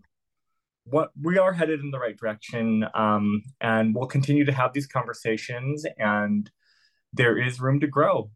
what 0.84 1.12
we 1.20 1.38
are 1.38 1.54
headed 1.54 1.80
in 1.80 1.90
the 1.90 2.00
right 2.00 2.16
direction, 2.16 2.86
um, 2.94 3.42
and 3.62 3.96
we'll 3.96 4.08
continue 4.08 4.46
to 4.46 4.52
have 4.52 4.74
these 4.74 4.88
conversations, 4.88 5.86
and 5.98 6.50
there 7.14 7.38
is 7.38 7.60
room 7.60 7.80
to 7.80 7.88
grow. 7.88 8.30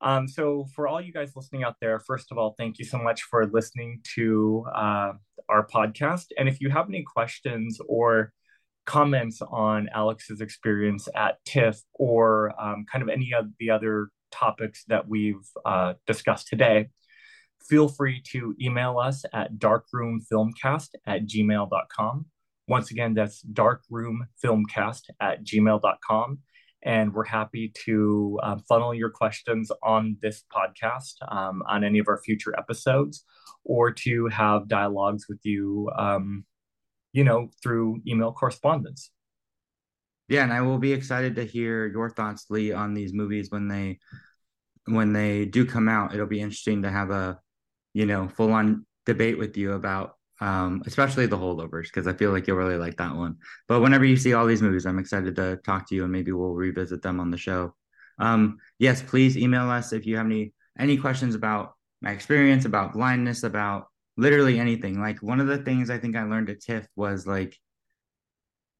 Um, 0.00 0.28
so, 0.28 0.66
for 0.74 0.88
all 0.88 1.00
you 1.00 1.12
guys 1.12 1.32
listening 1.36 1.64
out 1.64 1.76
there, 1.80 2.00
first 2.00 2.30
of 2.30 2.38
all, 2.38 2.54
thank 2.58 2.78
you 2.78 2.84
so 2.84 2.98
much 2.98 3.22
for 3.22 3.46
listening 3.46 4.00
to 4.14 4.66
uh, 4.74 5.12
our 5.48 5.66
podcast. 5.66 6.26
And 6.36 6.48
if 6.48 6.60
you 6.60 6.70
have 6.70 6.88
any 6.88 7.02
questions 7.02 7.78
or 7.88 8.32
comments 8.84 9.40
on 9.42 9.88
Alex's 9.94 10.40
experience 10.40 11.08
at 11.14 11.42
TIFF 11.44 11.80
or 11.94 12.52
um, 12.60 12.84
kind 12.90 13.02
of 13.02 13.08
any 13.08 13.32
of 13.36 13.46
the 13.58 13.70
other 13.70 14.08
topics 14.30 14.84
that 14.88 15.08
we've 15.08 15.46
uh, 15.64 15.94
discussed 16.06 16.48
today, 16.48 16.88
feel 17.68 17.88
free 17.88 18.22
to 18.32 18.54
email 18.60 18.98
us 18.98 19.24
at 19.32 19.54
darkroomfilmcast 19.58 20.88
at 21.06 21.26
gmail.com. 21.26 22.26
Once 22.68 22.90
again, 22.90 23.14
that's 23.14 23.42
darkroomfilmcast 23.44 25.02
at 25.20 25.44
gmail.com 25.44 26.38
and 26.86 27.12
we're 27.12 27.24
happy 27.24 27.72
to 27.84 28.38
uh, 28.42 28.56
funnel 28.68 28.94
your 28.94 29.10
questions 29.10 29.70
on 29.82 30.16
this 30.22 30.44
podcast 30.54 31.14
um, 31.28 31.62
on 31.66 31.84
any 31.84 31.98
of 31.98 32.08
our 32.08 32.22
future 32.24 32.54
episodes 32.56 33.24
or 33.64 33.90
to 33.90 34.28
have 34.28 34.68
dialogues 34.68 35.26
with 35.28 35.40
you 35.42 35.90
um, 35.98 36.44
you 37.12 37.24
know 37.24 37.48
through 37.62 38.00
email 38.06 38.32
correspondence 38.32 39.10
yeah 40.28 40.42
and 40.42 40.52
i 40.52 40.60
will 40.60 40.78
be 40.78 40.92
excited 40.92 41.36
to 41.36 41.44
hear 41.44 41.86
your 41.86 42.10
thoughts 42.10 42.46
lee 42.50 42.72
on 42.72 42.94
these 42.94 43.12
movies 43.12 43.50
when 43.50 43.68
they 43.68 43.98
when 44.86 45.12
they 45.12 45.44
do 45.44 45.64
come 45.64 45.88
out 45.88 46.14
it'll 46.14 46.26
be 46.26 46.40
interesting 46.40 46.82
to 46.82 46.90
have 46.90 47.10
a 47.10 47.38
you 47.94 48.06
know 48.06 48.28
full 48.28 48.52
on 48.52 48.86
debate 49.04 49.38
with 49.38 49.56
you 49.56 49.72
about 49.72 50.16
um, 50.40 50.82
especially 50.86 51.26
the 51.26 51.38
holdovers 51.38 51.84
because 51.84 52.06
I 52.06 52.12
feel 52.12 52.30
like 52.30 52.46
you'll 52.46 52.58
really 52.58 52.76
like 52.76 52.98
that 52.98 53.14
one. 53.14 53.36
But 53.68 53.80
whenever 53.80 54.04
you 54.04 54.16
see 54.16 54.34
all 54.34 54.46
these 54.46 54.62
movies, 54.62 54.84
I'm 54.84 54.98
excited 54.98 55.36
to 55.36 55.56
talk 55.64 55.88
to 55.88 55.94
you 55.94 56.04
and 56.04 56.12
maybe 56.12 56.32
we'll 56.32 56.52
revisit 56.52 57.02
them 57.02 57.20
on 57.20 57.30
the 57.30 57.38
show. 57.38 57.74
Um, 58.18 58.58
yes, 58.78 59.02
please 59.02 59.36
email 59.36 59.70
us 59.70 59.92
if 59.92 60.06
you 60.06 60.16
have 60.16 60.26
any 60.26 60.52
any 60.78 60.98
questions 60.98 61.34
about 61.34 61.72
my 62.02 62.10
experience, 62.10 62.66
about 62.66 62.92
blindness, 62.92 63.42
about 63.42 63.86
literally 64.16 64.58
anything. 64.58 65.00
Like 65.00 65.22
one 65.22 65.40
of 65.40 65.46
the 65.46 65.58
things 65.58 65.88
I 65.88 65.98
think 65.98 66.16
I 66.16 66.24
learned 66.24 66.50
at 66.50 66.60
TIFF 66.60 66.86
was 66.96 67.26
like 67.26 67.56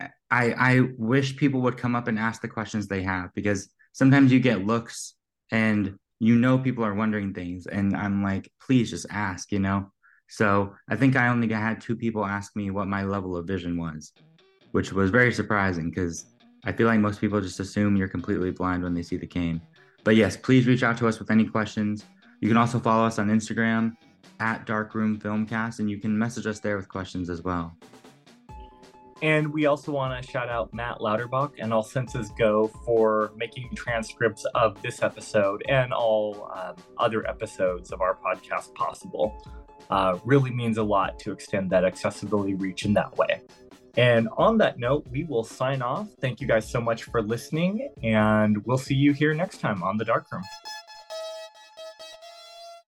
I 0.01 0.11
I 0.31 0.81
wish 0.99 1.37
people 1.37 1.61
would 1.63 1.77
come 1.77 1.95
up 1.95 2.09
and 2.09 2.19
ask 2.19 2.43
the 2.43 2.49
questions 2.49 2.87
they 2.87 3.03
have 3.03 3.33
because 3.35 3.69
sometimes 3.93 4.33
you 4.33 4.41
get 4.41 4.67
looks 4.67 5.15
and 5.51 5.99
you 6.19 6.37
know 6.37 6.59
people 6.59 6.85
are 6.85 6.95
wondering 6.95 7.35
things 7.35 7.67
and 7.67 7.97
I'm 7.97 8.23
like, 8.23 8.51
please 8.61 8.91
just 8.91 9.07
ask, 9.11 9.53
you 9.53 9.59
know 9.59 9.91
so 10.29 10.75
I 10.89 10.97
think 10.97 11.17
I 11.17 11.29
only 11.29 11.53
had 11.53 11.81
two 11.81 11.97
people 11.97 12.25
ask 12.25 12.57
me 12.57 12.71
what 12.71 12.89
my 12.89 13.05
level 13.05 13.37
of 13.37 13.47
vision 13.47 13.79
was, 13.79 14.13
which 14.73 14.93
was 14.93 15.11
very 15.11 15.33
surprising 15.33 15.91
because 15.91 16.27
I 16.65 16.73
feel 16.73 16.89
like 16.89 17.01
most 17.01 17.21
people 17.21 17.41
just 17.41 17.61
assume 17.61 17.97
you're 17.97 18.09
completely 18.09 18.51
blind 18.51 18.83
when 18.83 18.95
they 18.95 19.03
see 19.03 19.17
the 19.17 19.27
cane. 19.27 19.61
But 20.05 20.17
yes, 20.17 20.37
please 20.37 20.67
reach 20.67 20.83
out 20.83 20.97
to 20.99 21.09
us 21.09 21.19
with 21.19 21.31
any 21.31 21.45
questions. 21.45 22.05
You 22.41 22.49
can 22.49 22.57
also 22.57 22.79
follow 22.79 23.07
us 23.07 23.19
on 23.19 23.29
Instagram 23.29 23.95
at 24.41 24.67
Darkroom 24.67 25.19
Filmcast, 25.19 25.79
and 25.79 25.89
you 25.89 25.99
can 25.99 26.17
message 26.17 26.47
us 26.47 26.61
there 26.61 26.77
with 26.77 26.89
questions 26.89 27.31
as 27.31 27.43
well. 27.43 27.77
And 29.27 29.53
we 29.53 29.67
also 29.67 29.91
want 29.91 30.23
to 30.23 30.31
shout 30.31 30.49
out 30.49 30.73
Matt 30.73 31.01
Lauterbach 31.01 31.55
and 31.59 31.75
All 31.75 31.83
Senses 31.83 32.31
Go 32.39 32.69
for 32.85 33.33
making 33.35 33.71
transcripts 33.75 34.45
of 34.55 34.81
this 34.83 35.03
episode 35.03 35.65
and 35.69 35.93
all 35.93 36.49
um, 36.55 36.77
other 36.97 37.29
episodes 37.29 37.91
of 37.91 38.01
our 38.01 38.17
podcast 38.17 38.73
possible 38.77 39.37
uh, 39.91 40.17
really 40.25 40.53
means 40.53 40.79
a 40.79 40.83
lot 40.85 41.19
to 41.19 41.33
extend 41.33 41.71
that 41.71 41.85
accessibility 41.85 42.55
reach 42.55 42.85
in 42.85 42.95
that 42.95 43.17
way. 43.19 43.43
And 43.97 44.29
on 44.37 44.59
that 44.59 44.79
note, 44.79 45.09
we 45.11 45.25
will 45.25 45.43
sign 45.43 45.83
off. 45.83 46.07
Thank 46.21 46.41
you 46.41 46.47
guys 46.47 46.71
so 46.71 46.81
much 46.81 47.03
for 47.03 47.21
listening, 47.21 47.93
and 48.05 48.65
we'll 48.65 48.79
see 48.79 48.95
you 48.95 49.13
here 49.13 49.35
next 49.35 49.59
time 49.59 49.83
on 49.83 49.97
The 49.97 50.05
Dark 50.05 50.31
Room. 50.31 50.45